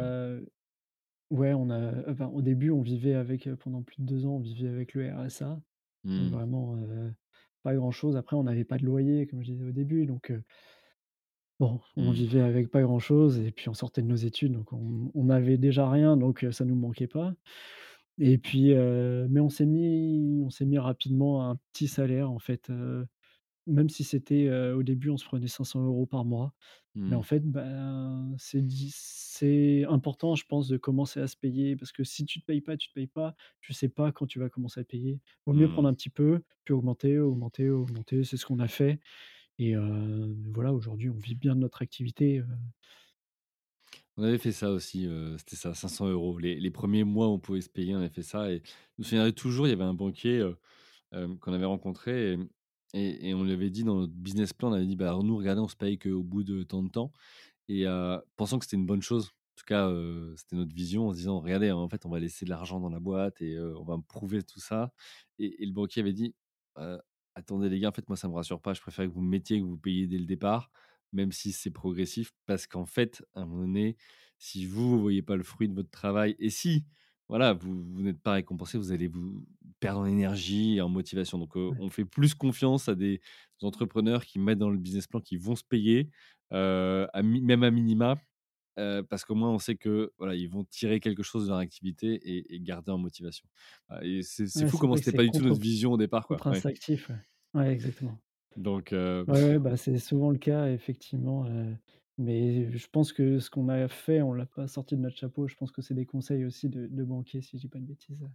[1.31, 4.41] ouais, on a enfin, au début, on vivait avec, pendant plus de 2 ans, on
[4.41, 5.61] vivait avec le RSA,
[6.17, 6.33] donc Mmh.
[6.33, 6.77] vraiment,
[7.63, 8.17] pas grand-chose.
[8.17, 10.33] Après, on n'avait pas de loyer, comme je disais au début, donc
[11.61, 12.13] bon, on Mmh.
[12.13, 15.59] vivait avec pas grand-chose et puis on sortait de nos études, donc on on avait
[15.59, 17.35] déjà rien, donc heu, ça nous manquait pas.
[18.19, 22.39] Et puis, heu, mais on s'est mis on s'est mis rapidement un petit salaire en
[22.41, 23.07] fait, heu,
[23.67, 26.55] même si c'était, heu, au début on se prenait 500 € par mois.
[27.09, 27.25] Mais en Mmh.
[27.25, 32.41] fait, ben, c'est important je pense de commencer à se payer parce que si tu
[32.41, 34.85] te payes pas, tu te payes pas, tu sais pas quand tu vas commencer à
[34.85, 35.21] payer.
[35.47, 35.91] Vaut mieux prendre Mmh.
[35.91, 39.01] un petit peu, puis augmenter, augmenter, augmenter, c'est ce qu'on a fait
[39.59, 39.75] et
[40.53, 42.43] voilà aujourd'hui on vit bien de notre activité,
[44.17, 46.39] On avait fait ça aussi, c'était ça, 500 €.
[46.41, 49.05] Les les 1ers mois, on pouvait se payer, on avait fait ça et je me
[49.05, 50.45] souviendrai toujours, il y avait un banquier,
[51.13, 52.39] qu'on avait rencontré
[52.95, 55.61] et on lui avait dit dans notre business plan, on avait dit: «Bah, nous, regardez,
[55.63, 57.13] on se paye qu'au bout de tant de temps»
[57.69, 57.87] et
[58.37, 59.29] pensant que c'était une bonne chose.
[59.29, 59.91] En tout cas,
[60.37, 62.91] c'était notre vision en se disant: «Regardez, en fait, on va laisser de l'argent dans
[62.91, 64.93] la boîte et on va me prouver tout ça»
[65.41, 66.35] et le banquier avait dit:
[66.79, 66.99] «Heu,
[67.39, 68.75] attendez les gars, en fait, moi, ça me rassure pas.
[68.75, 70.71] Je préfère que vous me mettiez, que vous payiez dès le départ,
[71.13, 73.97] même si c'est progressif, parce qu'en fait, à un moment donné,
[74.39, 76.85] si vous, vous voyez pas le fruit de votre travail et si,
[77.29, 79.45] voilà, vous vous n'êtes pas récompensé, vous allez vous
[79.81, 81.39] perdre en énergie et en motivation».
[81.39, 83.21] Donc on fait plus confiance à des
[83.63, 86.11] entrepreneurs qui mettent dans le business plan qu'ils vont se payer,
[86.51, 88.21] à même à minima,
[89.09, 92.15] parce qu'au moins on sait que, voilà, ils vont tirer quelque chose de leur activité
[92.15, 93.49] et et garder en motivation.
[94.03, 96.45] Et c'est Ouais, fou comment c'était pas du tout notre vision au départ, quoi.
[96.51, 96.63] Ouais.
[96.63, 97.17] contre-instinctif, ouais.
[97.55, 98.19] Ouais, exactement.
[98.57, 98.93] Donc
[99.27, 101.45] Ouais, bah, c'est souvent le cas effectivement,
[102.17, 105.47] mais je pense que ce qu'on a fait, on l'a pas sorti de notre chapeau.
[105.49, 107.85] Je pense que c'est des conseils aussi de de banquiers, si je dis pas de
[107.85, 108.27] bêtises.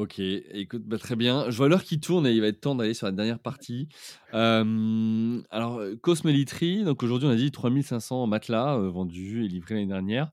[0.00, 1.50] OK, écoute, bah, très bien.
[1.50, 3.88] Je vois l'heure qui tourne et il va être temps d'aller sur la dernière partie.
[4.32, 9.48] Hem, alors, heu, Cosmeliterie, donc aujourd'hui, on a dit 3 500 matelas, heu, vendus et
[9.48, 10.30] livrés l'année dernière.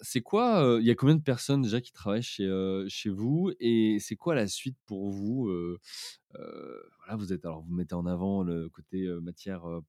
[0.00, 3.10] C'est quoi, heu, il y a combien de personnes déjà qui travaillent chez, heu, chez
[3.10, 3.52] vous?
[3.60, 5.48] Et c'est quoi la suite pour vous?
[6.32, 9.06] Voilà, vous êtes alors vous mettez en avant le côté,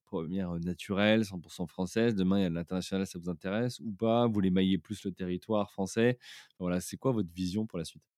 [0.04, 2.14] 1res, heu, naturelles, 100% françaises.
[2.14, 4.26] Demain, il y a de l'international, ça vous intéresse ou pas?
[4.26, 6.18] Vous voulez mailler plus le territoire français?
[6.60, 8.15] Voilà, c'est quoi votre vision pour la suite?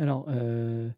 [0.00, 0.92] Alors, heu,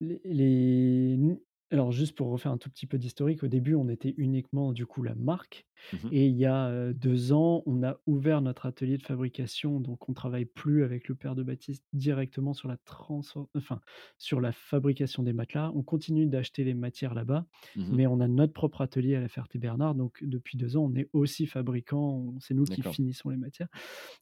[0.00, 1.38] les les n
[1.72, 4.86] alors juste pour refaire un tout petit peu d'historique, au début, on était uniquement du
[4.86, 6.12] coup la marque Mmh mh.
[6.12, 10.08] et il y a, heu, 2 ans, on a ouvert notre atelier de fabrication, donc
[10.08, 13.80] on travaille plus avec le père de Baptiste directement sur la transfor enfin,
[14.18, 15.72] sur la fabrication des matelas.
[15.74, 18.00] On continue d'acheter les matières là-bas, Mmh mh.
[18.00, 21.10] mais on a notre propre atelier à La Ferté-Bernard, donc depuis 2 ans, on est
[21.14, 22.96] aussi fabricant, c'est nous qui D'accord.
[22.96, 23.68] finissons les matières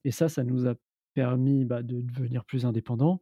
[0.05, 0.75] et ça, ça nous a
[1.15, 3.21] permis, bah, de devenir plus indépendants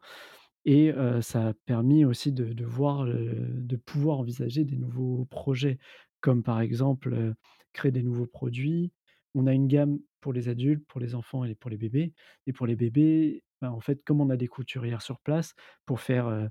[0.67, 0.93] et
[1.23, 5.79] ça a permis aussi de voir, de pouvoir envisager des nouveaux projets,
[6.21, 7.35] comme par exemple,
[7.73, 8.93] créer des nouveaux produits.
[9.35, 12.15] On a une gamme pour les adultes, pour les enfants et pour les bébés
[12.47, 15.55] et pour les bébés, bah, en fait, comme on a des couturières sur place
[15.87, 16.51] pour faire,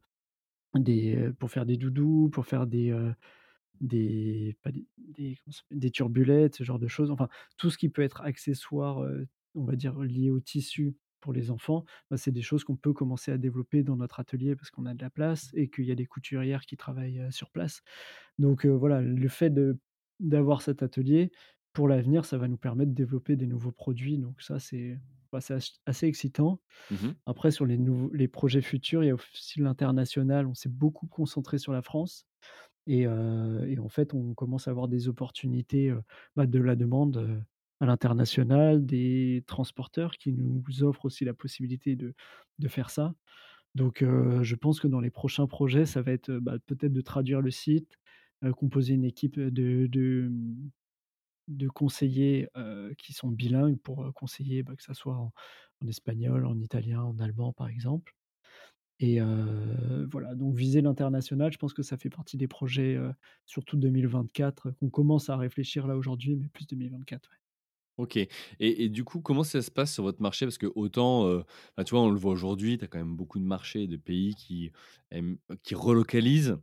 [0.76, 2.94] des, pour faire des doudous, pour faire des,
[3.82, 4.58] des
[4.98, 5.38] des
[5.72, 9.06] des turbulettes, ce genre de choses, enfin, tout ce qui peut être accessoire,
[9.56, 12.94] on va dire lié au tissu pour les enfants, bah, c'est des choses qu'on peut
[12.94, 15.92] commencer à développer dans notre atelier parce qu'on a de la place et qu'il y
[15.92, 17.82] a des couturières qui travaillent, sur place.
[18.40, 19.54] Donc voilà, le fait
[20.20, 21.32] d'avoir cet atelier,
[21.74, 25.00] pour l'avenir, ça va nous permettre de développer des nouveaux produits, donc ça, c'est,
[25.32, 25.40] bah,
[25.86, 26.62] assez excitant.
[26.90, 27.16] Mmh mh.
[27.26, 31.08] Après sur les nouveaux les projets futurs, il y a aussi l'international, on s'est beaucoup
[31.08, 32.28] concentré sur la France
[32.88, 35.94] et en fait, on commence à avoir des opportunités,
[36.36, 37.44] bah, de la demande,
[37.82, 42.14] à l'international, des transporteurs qui nous offrent aussi la possibilité de
[42.60, 43.16] de faire ça.
[43.76, 47.42] Donc je pense que dans les prochains projets, ça va être, bah, peut-être de traduire
[47.42, 47.98] le site,
[48.58, 52.50] composer une équipe, de de, mmh, conseillers,
[52.98, 55.34] qui sont bilingues pour, conseiller, bah, que ça soit en
[55.88, 58.14] espagnol, en italien, en allemand, par exemple
[59.00, 59.20] et
[60.12, 62.98] voilà, donc viser l'international, je pense que ça fait partie des projets,
[63.46, 67.38] surtout 2024, qu'on commence à réfléchir là aujourd'hui, mais plus 2024, ouais.
[67.98, 68.30] OK et
[68.60, 70.46] et du coup, comment ça se passe sur votre marché?
[70.46, 71.44] Parce qu'autant, heu,
[71.78, 73.98] bah, tu vois, on le voit aujourd'hui, tu as quand même beaucoup de marchés, de
[73.98, 74.72] pays qui
[75.64, 76.58] qui relocalisent.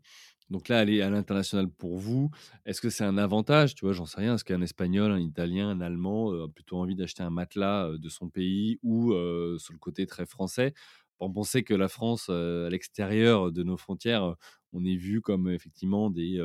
[0.50, 2.30] Donc là, aller à l'international pour vous,
[2.66, 3.74] est-ce que c'est un avantage?
[3.74, 4.34] Tu vois, j'en sais rien.
[4.34, 8.28] Est-ce qu'un Espagnol, un Italien, un Allemand, a plutôt envie d'acheter un matelas, de son
[8.28, 9.12] pays ou
[9.58, 10.74] sur le côté très français?
[11.20, 14.34] Bon, on que la France, à l'extérieur de nos frontières,
[14.72, 16.38] on est vu comme effectivement des,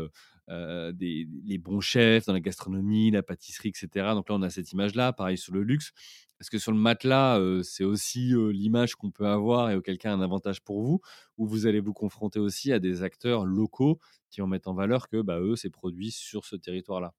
[0.50, 4.16] heu, des les bons chefs dans la gastronomie, la pâtisserie et cetera.
[4.16, 5.14] Donc là, on a cette image-là.
[5.14, 5.91] Pareil sur le luxe.
[6.39, 9.98] Est-ce que sur le matelas, heu, c'est aussi, heu, l'image qu'on peut avoir et auquel
[9.98, 11.02] cas un avantage pour vous?
[11.38, 15.08] Ou vous allez vous confronter aussi à des acteurs locaux qui vont mettre en valeur
[15.10, 17.14] que, bah, eux, c'est produit sur ce territoire-là?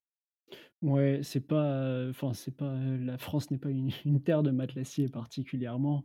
[0.81, 5.09] Ouais, c'est pas, enfin, c'est pas, la France n'est pas une une terre de matelassier
[5.09, 6.03] particulièrement.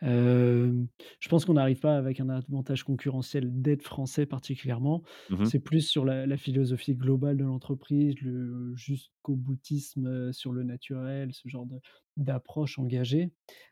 [0.00, 5.02] Je pense qu'on n'arrive pas avec un avantage concurrentiel d'être français particulièrement.
[5.28, 5.50] Mmh mh.
[5.50, 11.32] C'est plus sur la la philosophie globale de l'entreprise, le jusqu'au boutisme, sur le naturel,
[11.32, 11.66] ce genre
[12.16, 13.30] d'approche engagée.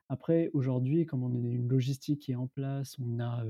[0.08, 3.44] Après, aujourd'hui, comme on a une logistique qui est en place, on a,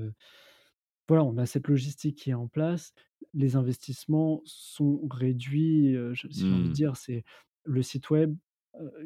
[1.07, 2.93] voilà, on a cette logistique qui est en place,
[3.33, 6.75] les investissements sont réduits, je si j'ai envie de Mmh.
[6.75, 7.23] dire, c'est
[7.63, 8.35] le site web,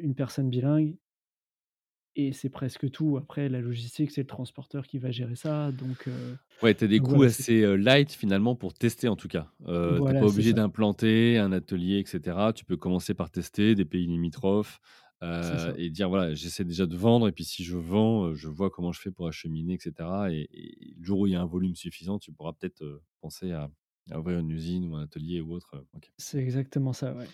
[0.00, 0.96] une personne bilingue
[2.16, 3.16] et c'est presque tout.
[3.18, 6.88] Après la logistique, c'est le transporteur qui va gérer ça donc heu, Ouais, tu as
[6.88, 9.52] des donc coûts voilà, assez, heu, light finalement pour tester en tout cas.
[9.68, 12.54] Heu, tu es pas obligé d'implanter un atelier et cetera.
[12.54, 14.80] Tu peux commencer par tester des pays limitrophes,
[15.40, 15.76] ça.
[15.76, 18.92] et dire: «Voilà, j'essaie déjà de vendre et puis si je vends, je vois comment
[18.92, 21.46] je fais pour acheminer et cetera» et et le jour où il y a un
[21.46, 23.68] volume suffisant, tu pourras peut-être, penser à
[24.10, 25.84] à ouvrir une usine ou un atelier ou autre.
[26.18, 27.32] C'est exactement ça, ouais.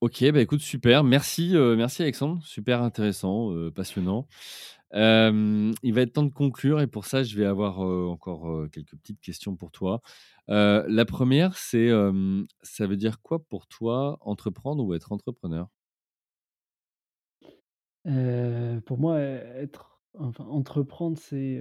[0.00, 1.02] OK, bah, écoute super.
[1.02, 4.28] Merci, heu, merci Alexandre, super intéressant, heu, passionnant.
[4.94, 8.96] Il va être temps de conclure et pour ça, je vais avoir, heu, encore, quelques
[8.96, 10.00] petites questions pour toi.
[10.48, 11.90] La première, c'est,
[12.62, 15.68] ça veut dire quoi pour toi entreprendre ou être entrepreneur?
[18.86, 21.60] Pour moi, être enfin entreprendre, c'est,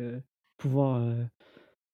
[0.57, 1.01] pouvoir,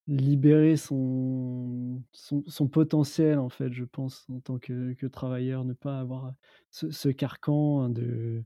[0.08, 5.74] libérer son son son potentiel en fait, je pense, en tant que que travailleur, ne
[5.74, 6.34] pas avoir,
[6.72, 8.43] ce ce carcan de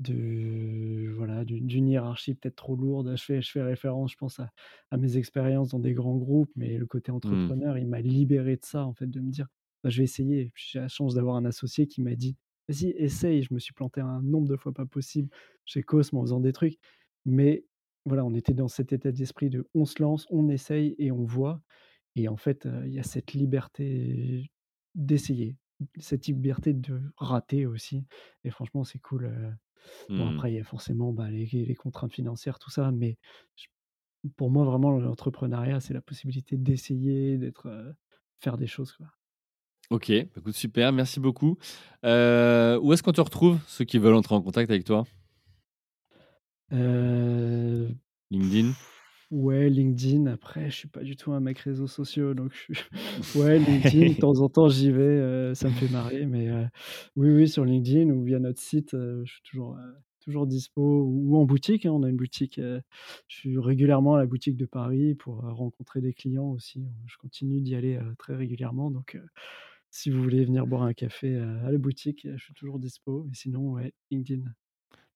[0.00, 3.16] De voilà, d'une hiérarchie peut-être trop lourde.
[3.16, 4.50] Je fais je fais référence, je pense à
[4.92, 7.52] à mes expériences dans des grands groupes, mais le côté Mmh.
[7.52, 9.48] entrepreneur, il m'a libéré de ça, en fait, de me dire:
[9.82, 12.36] «Bah, je vais essayer» j'ai la chance d'avoir un associé qui m'a dit:
[12.68, 13.42] «Vas-y, essaye».
[13.42, 15.30] Je me suis planté un nombre de fois pas possible
[15.64, 16.78] chez Cosmo en faisant des trucs,
[17.24, 17.64] mais
[18.04, 21.24] voilà, on était dans cet état d'esprit de: on se lance, on essaye et on
[21.24, 21.62] voit
[22.16, 24.50] et en fait, il y a cette liberté
[24.96, 25.56] d'essayer,
[26.00, 28.06] cette liberté de rater aussi
[28.44, 29.58] et franchement, c'est cool,
[30.16, 30.28] Bon Mmh.
[30.28, 33.18] après, il y a forcément, bah, les les contraintes financières, tout ça, mais
[34.36, 37.94] pour moi, vraiment, l'entrepreneuriat, c'est la possibilité d'essayer, d'être,
[38.40, 39.06] faire des choses, quoi.
[39.90, 41.56] OK, bah, écoute super, merci beaucoup.
[42.02, 42.06] Où
[42.92, 45.04] est-ce qu'on te retrouve, ceux qui veulent entrer en contact avec toi?
[46.70, 47.94] Heu,
[48.30, 48.74] LinkedIn?
[49.30, 52.84] ouais, LinkedIn, après, je suis pas du tout un mec réseaux sociaux, donc je suis
[53.34, 56.66] ouais, LinkedIn, de temps en temps, j'y vais, heu, ça me fait marrer, mais heu,
[57.16, 59.76] oui, oui, sur LinkedIn ou via notre site, je suis toujours,
[60.20, 61.92] toujours dispo ou en boutique, hein.
[61.92, 62.80] On a une boutique, je
[63.28, 66.86] suis régulièrement à la boutique de Paris pour, rencontrer des clients aussi.
[67.06, 69.18] Je continue d'y aller, très régulièrement, donc
[69.90, 73.34] si vous voulez venir boire un café, à la boutique, je suis toujours dispo et
[73.34, 74.44] sinon, ouais, LinkedIn.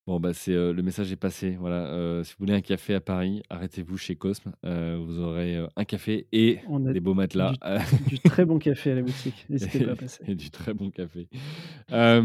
[0.05, 1.55] Bon, bah, c'est, heu, le message est passé.
[1.57, 4.51] Voilà, heu, si vous voulez un café à Paris, arrêtez-vous chez Cosme.
[4.65, 7.53] Heu, vous aurez, un café et On a des beaux matelas,
[8.07, 10.21] du du très bon café à la boutique, n'hésitez pas et à passer.
[10.27, 11.29] et du très bon café.
[11.89, 12.21] Bah,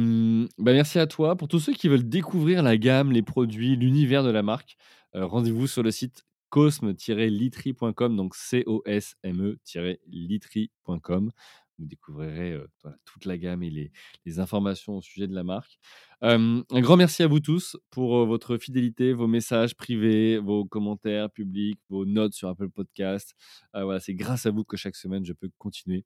[0.59, 1.37] merci à toi.
[1.37, 4.77] Pour tous ceux qui veulent découvrir la gamme, les produits, l'univers de la marque,
[5.15, 11.31] rendez-vous sur le site cosme-litry.com, donc C-O-S-M-E-litry.com.
[11.79, 12.59] Vous découvrirez,
[13.05, 13.93] toute la gamme et
[14.25, 15.79] les informations au sujet de la marque.
[16.21, 21.79] Un grand merci à vous tous pour, votre fidélité, vos messages privés, vos commentaires publics,
[21.89, 23.35] vos notes sur Apple Podcast.
[23.77, 26.05] Heu, voilà, c'est grâce à vous que chaque semaine je peux continuer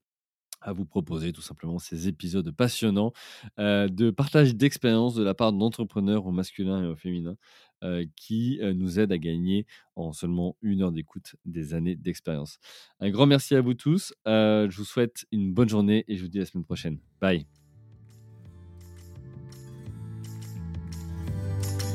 [0.64, 3.12] à vous proposer tout simplement ces épisodes passionnants,
[3.58, 7.36] de partage d'expériences de la part d'entrepreneurs au masculin et au féminin,
[7.82, 9.66] heu, qui, heu, nous aident à gagner
[9.96, 12.58] en seulement une heure d'écoute des années d'expérience.
[13.00, 16.22] Un grand merci à vous tous, heu, je vous souhaite une bonne journée et je
[16.22, 16.98] vous dis à la semaine prochaine.
[17.20, 17.46] Bye.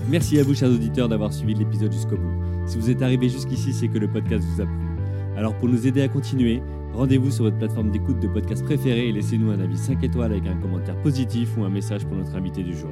[0.09, 2.31] Merci à vous, chers auditeurs, d'avoir suivi l'épisode jusqu'au bout.
[2.65, 4.87] Si vous êtes arrivé jusqu'ici, c'est que le podcast vous a plu.
[5.35, 6.61] Alors, pour nous aider à continuer,
[6.93, 10.47] rendez-vous sur votre plateforme d'écoute de podcast préférée et laissez-nous un avis 5 étoiles avec
[10.47, 12.91] un commentaire positif ou un message pour notre invité du jour.